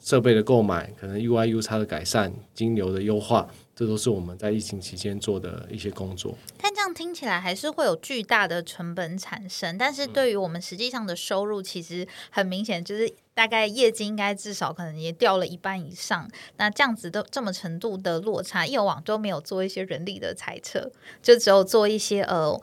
[0.00, 3.46] 设备的购买，可能 UI、U 差的改善、金流的优化，
[3.78, 6.36] 这都是我们在疫情期间做的一些工作。
[6.60, 16.28] 但这样听起来还是会有巨大的成本产生，但是对于我们实际上的收入，其实很明显就是大概业绩应该至少可能也掉了一半以上。
[16.56, 20.90] 那这样子的这么程度的落差，业网都没有做一些人力的猜测，
[21.22, 22.60] 就只有做一些呃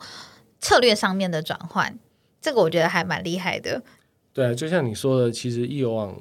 [0.60, 1.98] 策略上面的转换，
[2.42, 3.82] 这个我觉得还蛮厉害的。
[4.34, 6.14] 对啊，就像你说的，其实易游网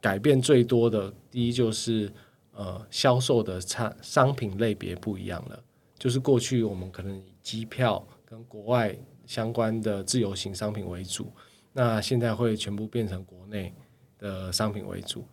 [0.00, 2.12] 改变最多的第一就是
[2.56, 5.62] 呃销售的产商品类别不一样了。
[5.98, 11.32] 就是过去我们可能以机票跟国外相关的自由行商品为主，
[11.72, 13.72] 那现在会全部变成国内
[14.18, 15.26] 的商品为主。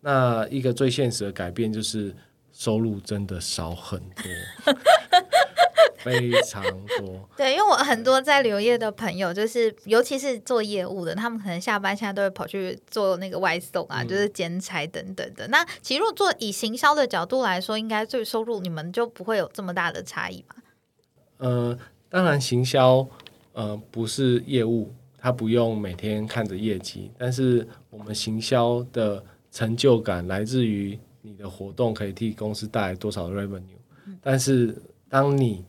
[0.00, 2.14] 那一个最现实的改变就是
[2.52, 4.74] 收入真的少很多。
[6.04, 6.62] 非常
[6.98, 15.48] 多， 对，因为我很多在旅游业的朋友，就是尤其是做业务的，他们可能下班现在都会跑去做那个外送啊，就是兼差等等的。
[15.48, 20.56] 那其实如果做以行销的角度来说，应该对收入你们就不会有这么大的差异吧？
[21.38, 21.76] 呃，
[22.10, 23.06] 当然行销
[23.54, 33.62] 呃不是业务，它不用每天看着业绩，但是我们行销的成就感来自于你的活动可以替公司带来多少 revenue。
[34.20, 34.76] 但是
[35.08, 35.64] 当你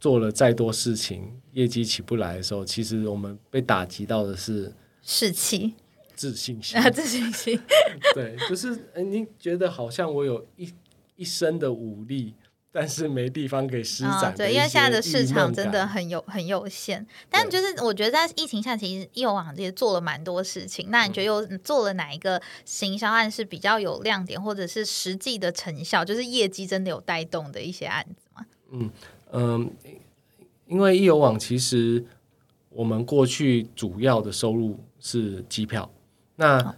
[0.00, 5.74] 做了再多事情，业绩起不来的时候，其实我们被打击到的是士气、
[6.14, 7.60] 自信心啊，自信心。
[8.14, 10.72] 对，就是哎，你觉得好像我有一
[11.16, 12.34] 一身的武力，
[12.70, 14.32] 但是没地方给施展。
[14.36, 17.04] 对，因为现在的市场真的很有很有限。
[17.28, 20.88] 但就是我觉得在疫情下，其实业网这些做了蛮多事情。
[20.90, 28.46] 那你觉得又做了哪一个行销案是比较有亮点，或者是实际的成效，就是业绩真的有带动的一些案子吗？
[28.70, 28.90] 嗯。
[29.32, 29.70] 嗯，
[30.66, 32.04] 因为易游网其实
[32.70, 35.90] 我们过去主要的收入是机票，
[36.36, 36.74] 那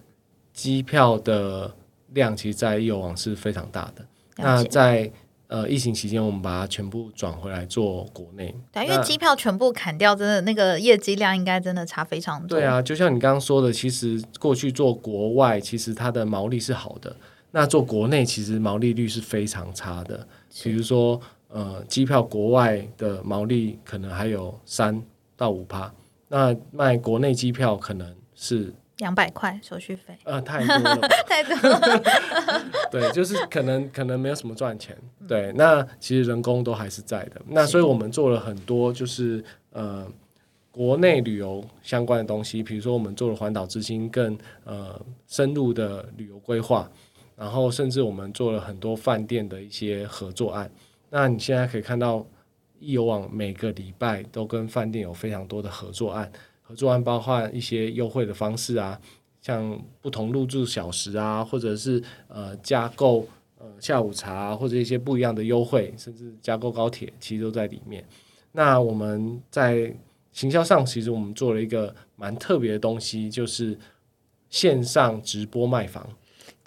[0.52, 1.74] 机票的
[2.08, 4.04] 量其实，在易游网是非常大的。
[4.36, 5.10] 那在
[5.46, 8.54] 呃疫情期间，我们把它全部转回来做国内。
[8.72, 12.58] 对，因为机票全部砍掉，真的那个业绩量应该真的差非常多。
[12.58, 17.12] 对啊，就像你刚刚说的，其实过去做国外，其实它的毛利是好的；
[17.52, 20.26] 那做国内，其实毛利率是非常差的。
[20.62, 21.20] 比如说。
[21.52, 25.02] 呃，机票国外的毛利可能还有三
[25.36, 25.92] 到五趴，
[26.28, 32.02] 那卖国内机票可能是两百块手续费，呃，太多了， 太多了。
[32.90, 34.96] 对，就是可能可能没有什么赚钱。
[35.26, 37.40] 对，那其实人工都还是在的。
[37.48, 40.06] 那所以我们做了很多，就是呃，
[40.70, 46.88] 国内旅游相关的东西，比如说我们做了环岛之星更呃深入的旅游规划，
[47.34, 50.70] 然后甚至我们做了很多饭店的一些合作案。
[51.10, 52.24] 那你现在可以看到，
[52.78, 56.30] 易游网每个礼拜都跟饭店有非常多的合作案，
[56.62, 59.00] 合作案包括一些优惠的方式啊，
[59.40, 63.26] 像不同入住小时啊，或者是呃加购
[63.58, 68.04] 呃下午茶或者一些不一样的优惠，甚至加购高铁，其实都在里面。
[68.52, 69.94] 那我们在
[70.32, 73.76] 行销上，其实我们做了一个蛮特别的东西，就是
[74.48, 76.08] 线上直播卖房。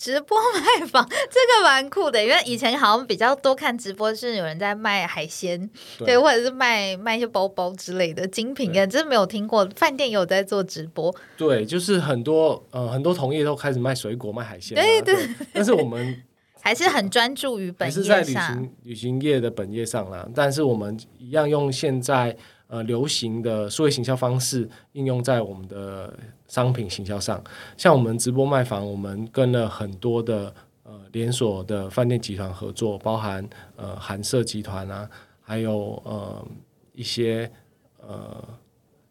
[0.04, 11.16] 直播卖房 这个蛮酷的，因为以前好像比较多看直播是有人在卖海鲜，对，或者是卖卖一些包包之类的精品，真的没有听过饭店有在做直播。
[11.38, 15.30] 对，就是很多呃很多同业都开始卖水果、卖海鲜，对对。
[15.54, 16.22] 但是我们
[16.60, 20.28] 还是很专注于本业上，旅行旅行业的本业上啦。
[20.36, 22.36] 但是我们一样用现在。
[22.68, 26.12] 呃，流行的数位行销方式应用在我们的
[26.54, 27.44] 商品行销上，
[27.76, 33.44] 像我们直播卖房，我们跟了很多的呃连锁的饭店集团合作，包含
[33.76, 35.10] 呃韩舍集团啊，
[35.42, 36.48] 还有呃
[36.94, 37.52] 一些
[37.98, 38.48] 呃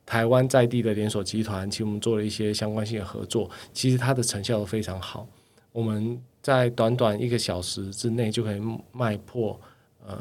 [0.06, 5.26] 台湾在地的连锁集团，其实我们做了一些相关性的合作，其实它的成效都非常好，
[5.72, 8.62] 我们在短短一个小时之内就可以
[8.92, 9.60] 卖破
[10.06, 10.16] 呃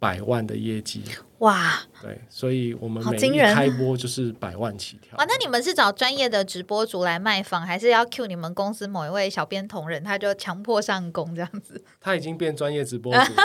[0.00, 1.04] 百万的业绩。
[1.38, 5.16] 哇对，所以我们每一开播就是百万起跳。
[5.16, 13.42] 哇，那你们是找专业的直播主来卖房，还是要 cue 你们公司某一位小编同仁，他就强迫上工这样子， 他已经变专业直播主了，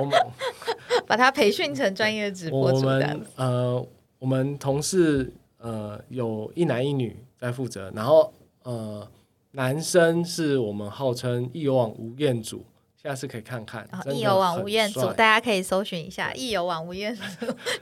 [0.00, 0.18] 我们
[1.06, 3.30] 把他培训成专业直播我主这样们子？
[3.36, 3.86] 呃，
[4.18, 8.32] 我们同事呃有一男一女在负责，然后
[8.64, 9.06] 呃
[9.52, 12.64] 男生是我们号称易游网吴彦祖，
[13.04, 17.22] 下次可以看看易游网很吴彦祖，大家可以搜寻一下易游网吴彦祖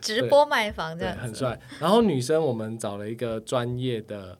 [0.00, 1.22] 直播卖房这，样子。
[1.22, 1.60] 很帅。
[1.78, 4.36] 然后女生我们找了一个专业的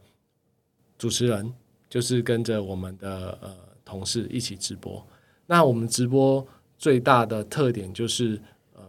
[0.98, 1.54] 主持人，
[1.88, 3.54] 就是跟着我们的呃
[3.84, 5.06] 同事一起直播。
[5.46, 6.44] 那我们直播
[6.76, 8.42] 最大的特点就是
[8.74, 8.82] 呃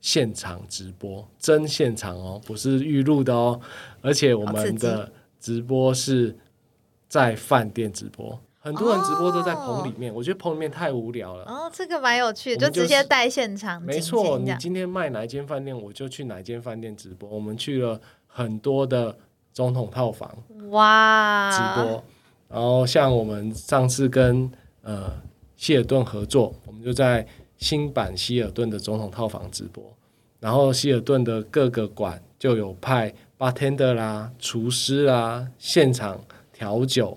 [0.00, 3.60] 现场直播，真现场哦，不是预录的哦。
[4.00, 6.34] 而且我们的直播是
[7.08, 11.44] 在饭店直播，很多人直播都在棚里面，我觉得棚里面太无聊了。
[11.44, 14.38] 哦，这个蛮有趣的，就直接就是带现场没错。
[14.38, 17.28] 你今天卖哪一间饭店，我就去哪一间饭店直播。
[17.28, 19.16] 我们去了很多的
[19.52, 20.30] 总统套房
[20.68, 22.04] 哇，直播，
[22.48, 24.50] 然后像我们上次跟
[24.82, 25.10] 呃
[25.56, 29.82] 希尔顿合作，我们就在新版希尔顿的总统套房直播，
[30.38, 36.20] 然后希尔顿的各个馆就有派 bartender 啦、厨师啦，现场
[36.52, 37.16] 调酒、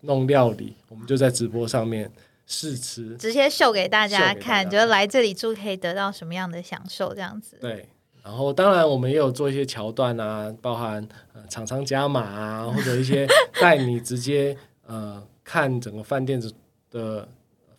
[0.00, 2.10] 弄料理，我们就在直播上面
[2.46, 3.16] 试吃。
[3.16, 7.56] 直接秀给大家看，觉得来这里住可以得到什么样的享受，这样子。
[7.60, 7.88] 对，
[8.22, 13.26] 然后当然我们也有做一些桥段啊，包含呃厂商加码啊，或者一些
[13.60, 16.52] 带你直接呃看整个饭店的
[16.90, 17.28] 的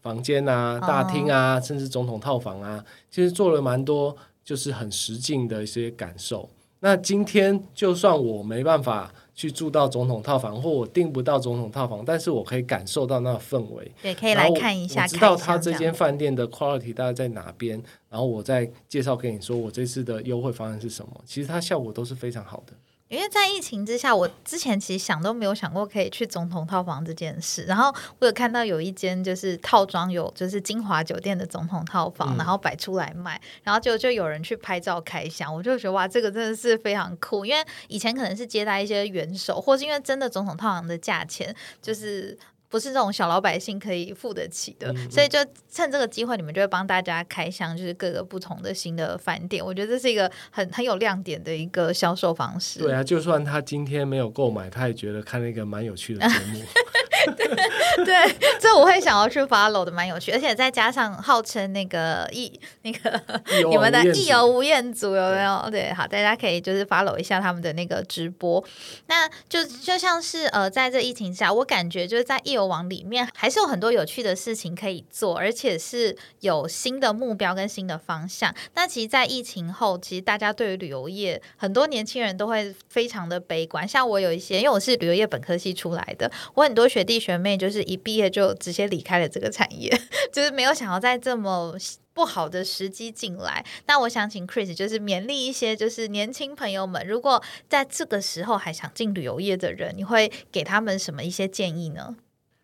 [0.02, 6.50] 房间啊、大厅啊，甚至总统套房啊，其实做了蛮多就是很实境的一些感受。
[6.82, 21.22] 那今天就算我没办法去住到总统套房，或我订不到总统套房，但是我可以感受到那个氛围，对，可以来看一下，我知道开他这间饭店的 quality 大概在哪边，然后我再介绍给你说我这次的优惠方案是什么。
[21.26, 22.74] 其实它效果都是非常好的。
[23.10, 27.64] 因为在疫情之下，我之前其实想都没有想过可以去总统套房这件事。
[27.64, 37.46] 然后我有看到有一间就是套装有就是金华酒店的总统套房，嗯然后摆出来卖，然后就就有人去拍照开箱，我就觉得哇，这个真的是非常酷。
[37.46, 42.38] 因为以前可能是接待一些元首，或是因为真的总统套房的价钱就是。
[42.70, 45.40] 不是这种小老百姓可以付得起的，嗯所以就
[45.70, 49.66] 趁这个机会，你们就会帮大家开箱，就是各个不同的新的饭店。
[49.66, 52.80] 我觉得这是一个很很有亮点的一个销售方式。
[52.80, 56.62] 对啊，就算他今天没有购买，他也觉得看了一个蛮有趣的节目。
[58.06, 62.52] 对，这我会想要去 follow 的，蛮有趣，而且再加上号称那个易
[62.84, 63.22] 那个
[63.70, 65.68] 你们的无厌足易游吴彦祖有没有？
[65.70, 68.64] 对，好，大家可以就是 follow 一下他们的那个直播。
[69.08, 78.54] 那就就像是呃，在这疫情下，我感觉就是在易游网里面还是有很多有趣的事情可以做，而且是有新的目标跟新的方向。
[78.76, 83.88] 那其实，在疫情后，其实大家对于旅游业，很多年轻人都会非常的悲观。
[83.88, 89.92] 像我有一些，因为我是旅游业本科系出来的，我很多学弟学妹就是一毕业就直接离开了这个产业，
[90.32, 91.76] 就是没有想要在这么
[92.14, 93.66] 不好的时机进来。
[93.88, 102.16] 那我想请 Chris 就是勉励一些就是年轻朋友们，如果在这个时候还想进旅游业的人，你会给他们什么一些建议呢？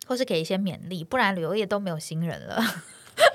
[0.07, 2.61] 或是给一些勉励，不然旅游业都没有新人了。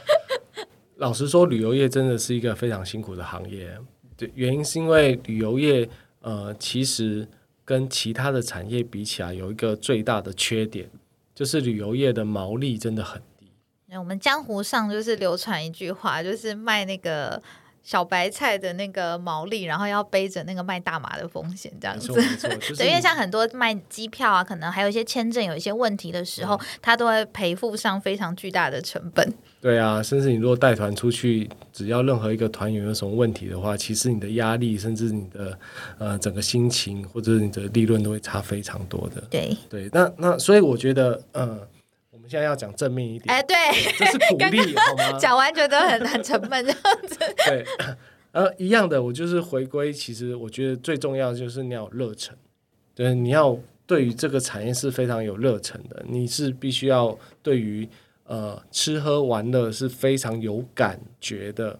[0.97, 3.77] 老实说，旅游业真的是一个非常辛苦的行业。
[4.17, 5.89] 对，原因是因为旅游业
[6.21, 7.27] 呃，其实
[7.65, 10.89] 跟其他的产业比起来，有一个最大的缺点，
[11.41, 13.51] 就是旅游业的毛利真的很低。
[13.87, 17.43] 那我们江湖上就是流传一句话，就是卖那个
[17.83, 22.23] 小白菜的那个毛利，然后要背着那个卖大麻的风险，这样子没错，。
[22.23, 29.33] 没错，就 是对，因为像很多卖机票啊，可能还有一些签证有一些问题的时候，嗯他都会赔付上非常巨大的成本。
[29.61, 35.59] 对啊，甚至你如果带团出去，只要任何一个团员有什么问题的话，其实你的压力，甚至你的
[35.99, 39.23] 呃整个心情或者是你的利润都会差非常多的。
[39.31, 41.61] 对，对，那那所以我觉得，呃，我们
[42.31, 43.57] 现在要讲正面一点，哎，对，
[43.99, 45.19] 这是鼓励好吗？
[45.19, 47.19] 讲完觉得很 很沉闷这样子。
[47.45, 47.67] 对，
[48.31, 52.33] 呃，一样的，我就是回归，其实我觉得最重要的就是你要有热忱，
[52.95, 57.89] 就是你要对于这个产业是非常有热忱的，你是必须要对于
[58.23, 61.77] 呃吃喝玩乐是非常有感觉的，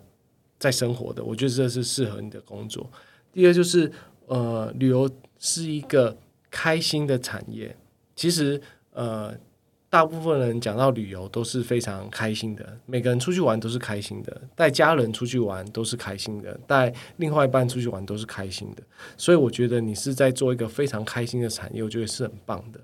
[0.59, 2.91] 在生活的，我觉得这是适合你的工作。
[3.33, 3.89] 第二就是
[4.27, 6.17] 呃，旅游是一个
[6.51, 7.77] 开心的产业，
[8.17, 8.61] 其实
[8.93, 9.33] 呃。
[9.91, 18.83] 大部分人讲到旅游都是非常开心的，每个人出去玩都是开心的，带家人出去玩都是开心的，带另外一半出去玩都是开心的。
[19.17, 22.81] 所以我觉得你是在做一个非常开心的产业，我觉得是很棒的。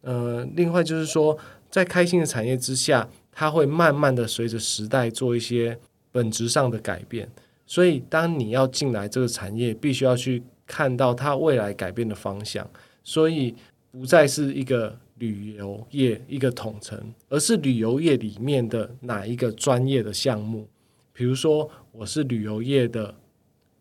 [0.00, 1.36] 呃，另外就是说，
[1.70, 5.78] 在开心的产业之下，它会慢慢的随着时代做一些
[6.10, 7.28] 本质上的改变。
[7.66, 12.66] 所以，当你要进来这个产业，必须要去看到它未来改变的方向。
[13.04, 13.54] 所以，
[13.90, 20.68] 不再是一个旅游业一个统称，而是旅游业里面的哪一个专业的项目。
[21.12, 23.14] 比如说，我是旅游业的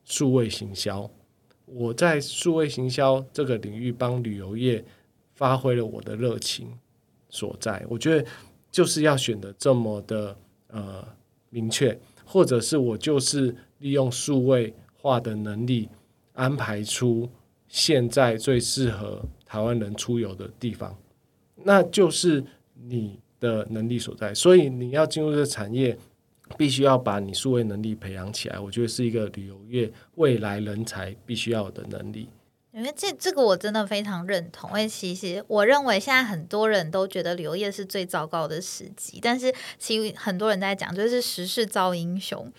[0.05, 1.09] 数位行销，
[1.65, 4.83] 我在数位行销这个领域帮旅游业
[5.33, 6.69] 发挥了我的热情
[7.29, 7.86] 所在。
[7.89, 8.25] 我觉得
[8.71, 11.05] 就是要选的这么的呃
[11.49, 15.89] 明确，或者是我就是利用数位化的能力，
[16.31, 17.29] 安排出
[17.67, 20.97] 现在最适合台湾人出游的地方，
[21.66, 22.41] 那就是
[22.88, 24.34] 你的能力所在。
[24.34, 25.97] 所以你要进入这个产业。
[26.59, 32.30] 必须要把你数位能力培养起来，我觉得是一个旅游业未来人才必须要有的能力。
[32.72, 42.53] 因为这这个我真的非常认同，因为其实我认为现在很多人都觉得旅游业是最糟糕的时机，但是其实很多人在讲，就是时势造英雄。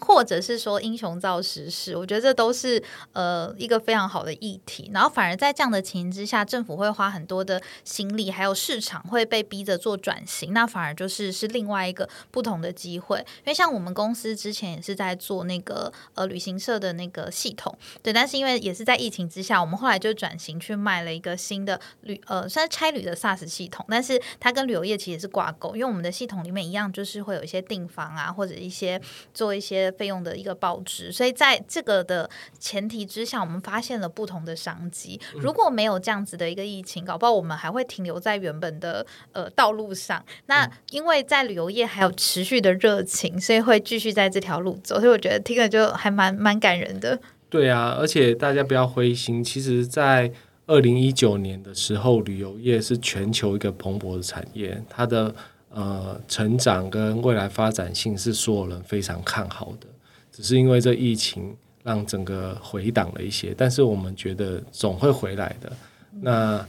[0.00, 2.82] 或者是说英雄造时势，我觉得这都是
[3.12, 4.90] 呃一个非常好的议题。
[4.92, 13.18] 然后反而在这样的情形之下，政府会花很多的心力，还有市场会被逼着做转型，那反而就是是另外一个不同的机会。
[13.18, 29.00] 因为像我们公司之前也是在做那个呃旅行社的那个系统，对，但是因为也是在疫情之下，我们后来就转型去卖了一个新的旅呃算是差旅的 SaaS 系统，但是它跟旅游业其实是挂钩，因为我们的系统里面一样就是会有一些订房啊，或者一些
[29.32, 29.77] 做一些。
[29.92, 35.20] 费用的一个报纸，所以在这个的前提之下，我们发现了不同的商机。
[35.36, 40.24] 如果没有这样子的一个疫情，搞不好我们还会停留在原本的呃道路上。
[40.46, 44.98] 那因为在旅游业还有持续的热情，所以会继续在这条路走。
[44.98, 47.18] 所以我觉得听了就还蛮蛮感人的。
[47.48, 50.32] 对啊，而且大家不要灰心，其实，在
[50.66, 55.34] 二零一九年的时候，旅游业是全球一个蓬勃的产业，它的。
[55.78, 59.86] 呃，成长跟未来发展性是所有人非常看好的，
[60.32, 65.72] 只是因为这疫情让整个回档了一些，但是我们觉得总会回来的。
[66.20, 66.66] 那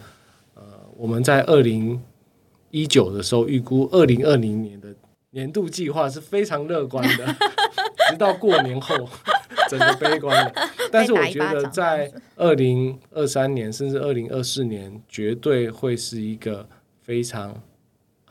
[0.53, 0.62] 呃，
[0.95, 1.99] 我们在二零
[2.70, 4.93] 一九的时候预估二零二零年的
[5.32, 7.26] 年度计划是非常乐观的，
[8.12, 8.95] 直到过年后
[9.68, 10.53] 整个悲观。
[10.91, 16.70] 但是我觉得在二零二三年甚至二零二四年，绝对会是一个
[17.01, 17.60] 非常。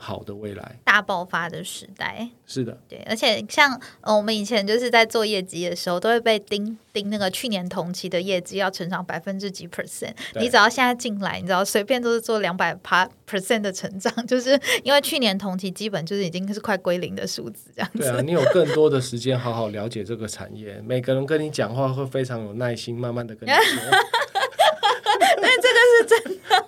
[0.01, 10.13] 好的未来，大爆发的时代是的，对，而且像呃，我们以前就是在做业绩的时候，都会被盯盯那个去年同期的业绩要成长百分之几 percent。
[10.39, 17.99] 你只要现在进来，你知道随便都是做两百趴 percent 的成长， 就是因为去年同期基本就是已经是快归零的数字这样子。
[17.99, 23.59] 对啊，你有更多的时间好好了解这个产业，每个人跟你讲话会非常有耐心，慢慢的跟你说。
[25.41, 26.65] 对，这个是真的。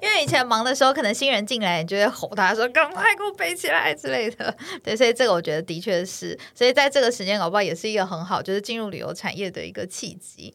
[0.00, 4.54] 因为以前忙的时候，可能新人进来，你就会吼他说：“赶快给我背起来之类的。
[4.84, 10.54] ”对，所以这个我觉得的确是，所以在这个时间搞不好也是一个很好，就是进入旅游产业的一个契机。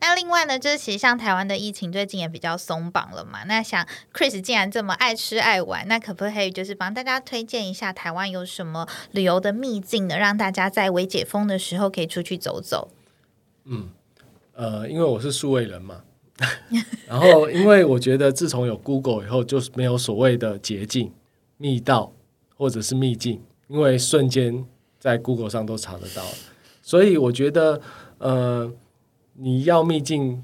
[0.00, 3.44] 那另外呢，就是其实像台湾的疫情最近也比较松绑了嘛。
[3.44, 10.16] 那想 Chris 既然这么爱吃爱玩，那可不可以就是帮大家推荐一下台湾有什么旅游的秘境呢？
[10.16, 12.90] 让大家在未解封的时候可以出去走走。
[13.66, 13.90] 嗯，
[14.54, 16.02] 呃，因为我是数位人嘛。
[17.08, 21.12] 然后，因为我觉得自从有 Google 以后，就是没有所谓的捷径、
[21.56, 22.12] 密道
[22.56, 24.64] 或者是秘境，因为瞬间
[24.98, 26.22] 在 Google 上都查得到。
[26.80, 27.80] 所以我觉得，
[28.18, 28.72] 呃，
[29.34, 30.42] 你要秘境，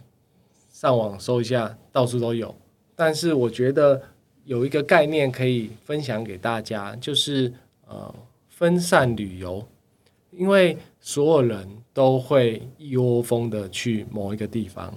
[0.71, 2.55] 上网搜一下，到处都有。
[2.97, 4.03] 但是我觉得
[4.45, 7.53] 有一个概念可以分享给大家，就是
[7.87, 8.15] 呃，
[8.49, 9.65] 分散旅游，
[10.33, 14.93] 因为所有人都会一窝蜂的去某一个地方。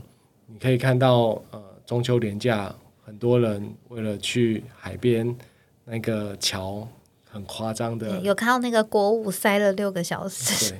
[0.57, 2.73] 你可以看到，呃，中秋连假，
[3.05, 5.35] 很多人为了去海边，
[5.85, 6.87] 那个桥
[7.29, 10.71] 很夸张的，有看到那个国五塞了六个小时。
[10.71, 10.79] 对，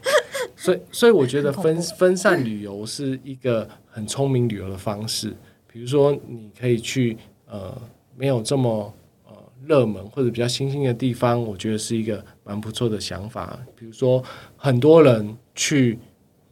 [0.55, 5.32] 所以所以我觉得分分散旅游是一个很聪明旅游的方式。
[5.71, 7.15] 比如说，你可以去
[7.47, 7.80] 呃
[8.15, 8.91] 没有这么
[9.28, 13.59] 呃热门或者比较新兴的地方，我觉得是一个蛮不错的想法。
[13.75, 14.23] 比如说，
[14.55, 15.99] 很多人去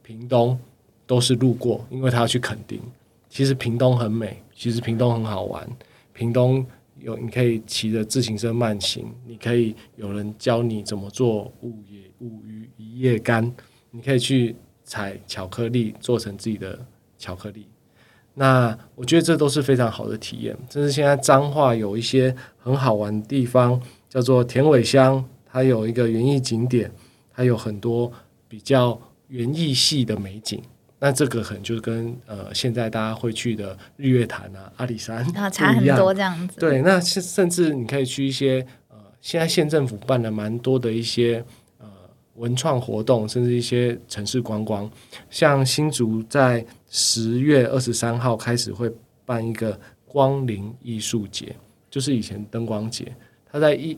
[0.03, 0.59] 屏东
[1.07, 2.79] 都是路过，因为他要去垦丁。
[3.35, 5.69] 其实屏东很美，其实屏东很好玩。
[6.13, 6.65] 屏东
[7.01, 13.53] 有你可以骑着自行车慢行，你可以有人教你怎么做五叶五鱼一叶干，
[13.91, 14.55] 你可以去
[14.85, 16.79] 采巧克力做成自己的
[17.17, 17.67] 巧克力。
[18.35, 20.57] 那我觉得这都是非常好的体验。
[20.69, 23.77] 甚至现在彰化有一些很好玩的地方，
[24.07, 26.89] 叫做田尾乡，它有一个园艺景点，
[27.33, 28.09] 它有很多
[28.47, 30.61] 比较园艺系的美景。
[31.05, 36.59] 那这个可能就是跟呃现在大家会去的日月潭啊、阿里山啊差很多这样子。
[36.59, 41.45] 对，那甚甚至你可以去一些呃现在县政府办了蛮多的一些
[41.77, 41.85] 呃
[42.37, 44.89] 文创活动，甚至一些城市观光。
[45.29, 48.91] 像新竹在十月二十三号开始会
[49.27, 51.55] 办一个光临艺术节，
[51.87, 53.15] 就是以前灯光节，
[53.51, 53.95] 它在一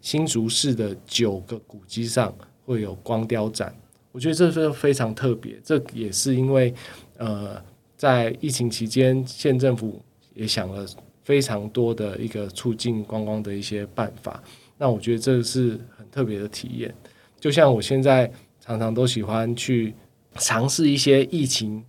[0.00, 2.34] 新竹市的九个古迹上
[2.66, 3.72] 会有光雕展。
[4.12, 6.74] 我觉得这是非常特别，这也是因为
[7.16, 7.62] 呃，
[7.96, 10.02] 在疫情期间，县政府
[10.34, 10.86] 也想了
[11.22, 14.42] 非常多的一个促进观光的一些办法。
[14.78, 16.94] 那我觉得这是很特别的体验。
[17.38, 18.30] 就像我现在
[18.60, 19.94] 常常都喜欢去
[20.36, 21.84] 尝试一些疫情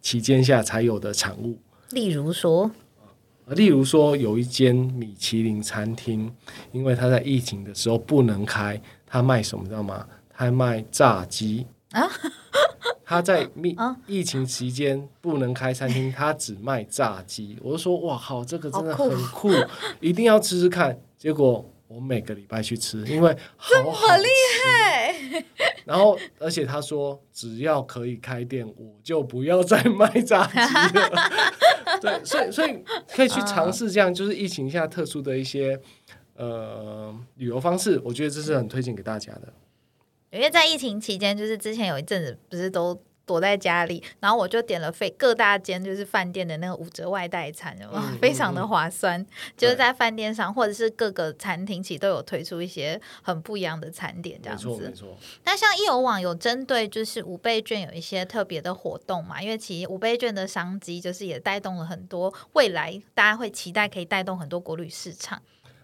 [0.00, 1.56] 期间下才有的产物，
[1.90, 2.70] 例如说，
[3.48, 6.30] 例如说有一间米其林餐厅，
[6.72, 10.06] 因为它在疫情的时候不能开，它卖什么知道吗？
[10.34, 12.08] 它卖炸鸡啊。
[13.04, 13.76] 他在疫
[14.06, 17.58] 疫情期间不能开餐厅，他只卖炸鸡。
[17.60, 19.50] 我就说哇靠，这个真的很酷，
[20.00, 20.98] 一定要吃吃看。
[21.18, 23.36] 结果我每个礼拜去吃，因为
[23.68, 24.28] 这么厉
[24.64, 25.44] 害。
[25.84, 30.58] 然后而且他说，只要可以开店，我就不要再卖炸鸡
[30.98, 31.10] 了。
[32.00, 32.82] 对，所以所以
[33.14, 35.78] 可以去尝试这样，就是疫情下特殊的一些
[36.36, 39.52] 呃旅游方式，我觉得这是很推荐给大家的。
[40.32, 47.76] 因为在疫情期间，就是之前有一阵子不是都躲在家里，然后我就点了非各大间就是饭店的那个五折外带餐，
[48.20, 49.24] 非常的划算。
[49.56, 54.66] 就是在饭店上或者是各个餐厅，其实都有推出一些很不一样的餐点，这样子。
[54.66, 59.40] 没错，那像易游网有针对就是五倍券有一些特别的活动嘛？
[59.40, 65.40] 因为其实五倍券的商机就是也带动了很多未来大家会期待可以带动很多国旅市场。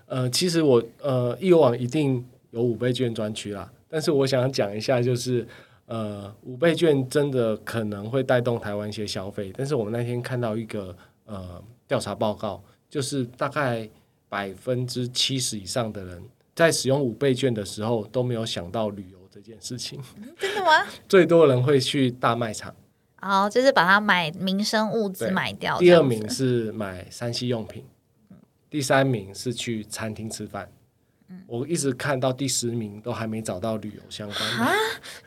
[0.07, 3.71] 呃，其实我呃易游网一定有五倍券专区啦。
[3.89, 5.47] 但是我想讲一下，就是
[5.87, 9.53] 呃，五倍券真的可能会带动台湾一些消费。
[9.57, 13.89] 但是我们那天看到一个呃调查报告，就是大概
[14.29, 16.23] 百分之七十以上的人
[16.55, 19.99] 在使用五倍券的时候都没有想到旅游这件事情。
[20.39, 20.85] 真的吗？
[21.09, 22.75] 最多人会去大卖场，
[23.23, 25.79] 哦，就是把它买民生物资买掉。
[25.79, 27.87] 第二名是买三 C 用品，
[28.69, 30.71] 第三名是去餐厅吃饭。
[31.47, 34.73] 我一直看到第十名都还没找到旅游相关的啊，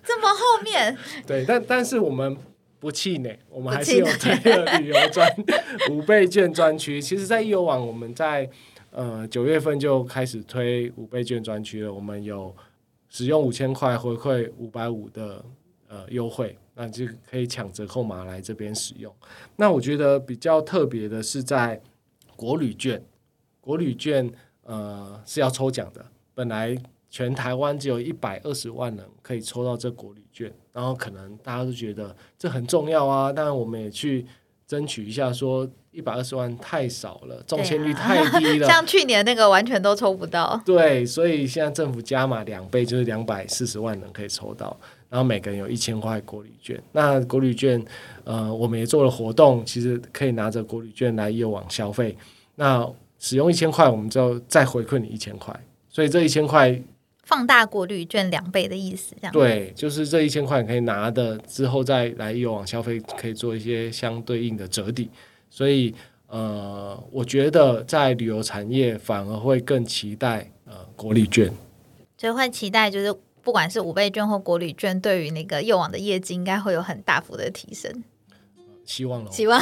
[0.04, 0.98] 这么后面？
[1.28, 2.36] 对，但但是我们
[2.80, 5.30] 不气馁，我们还是有这个旅游专
[5.92, 7.00] 五倍券专区。
[7.00, 8.50] 其实，在易游网，我们在
[8.90, 11.94] 呃九月份就开始推五倍券专区了。
[11.94, 12.56] 我们有
[13.10, 15.46] 使用五千块回馈五百五的
[15.88, 19.14] 呃优惠，那就可以抢折扣码来这边使用。
[19.56, 21.80] 那我觉得比较特别的是在
[22.36, 23.04] 国旅券，
[23.60, 24.32] 国旅券。
[24.64, 26.06] 呃，是要抽奖的。
[26.34, 26.78] 本来
[27.10, 33.32] 全台湾只有一百二十万人可以抽到这国旅券，然后可能大家都觉得这很重要啊。
[33.34, 34.26] 当然，我们也去
[34.66, 38.66] 争取一下，说一百二十万太少了，中签率太低了。
[38.70, 40.62] 像去年那个完全都抽不到。
[40.66, 44.76] 对，所以现在政府加码两倍，就是两百四十万人可以抽到，
[45.10, 46.82] 然后每个人有一千块国旅券。
[46.94, 47.84] 那国旅券，
[48.24, 52.18] 呃，我们也做了活动，其实可以拿着国旅券来业网消费。
[52.56, 52.88] 那
[53.24, 55.58] 使用一千块，我们就再回馈你一千块，
[55.88, 56.82] 所以这一千块
[57.24, 59.32] 放大过滤券两倍的意思，这样。
[59.32, 65.08] 对，就是这一千块可以拿的之后再来有网消费，可以做一些相对应的折抵，
[65.52, 65.94] 所以
[66.26, 71.54] 呃，我觉得在旅游产业反而会更期待呃国旅券，
[72.18, 78.04] 就会期待就是不管是五倍券或国旅券，对于那个幼网的业绩应该会有很大幅的提升，
[78.84, 79.62] 希望了，希望。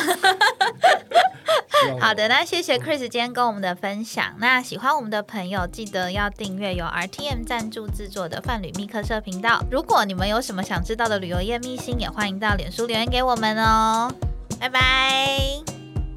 [2.00, 4.34] 好的，那谢谢 Chris 今天跟我们的分享。
[4.40, 9.64] 那喜欢我们的朋友，记得要订阅由 RTM 赞助制作的泛旅密客社频道。
[9.72, 14.12] 如果你们有什么想知道的旅游业秘辛，也欢迎到脸书留言给我们哦。
[14.60, 15.40] 拜拜，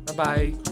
[0.06, 0.71] 拜拜。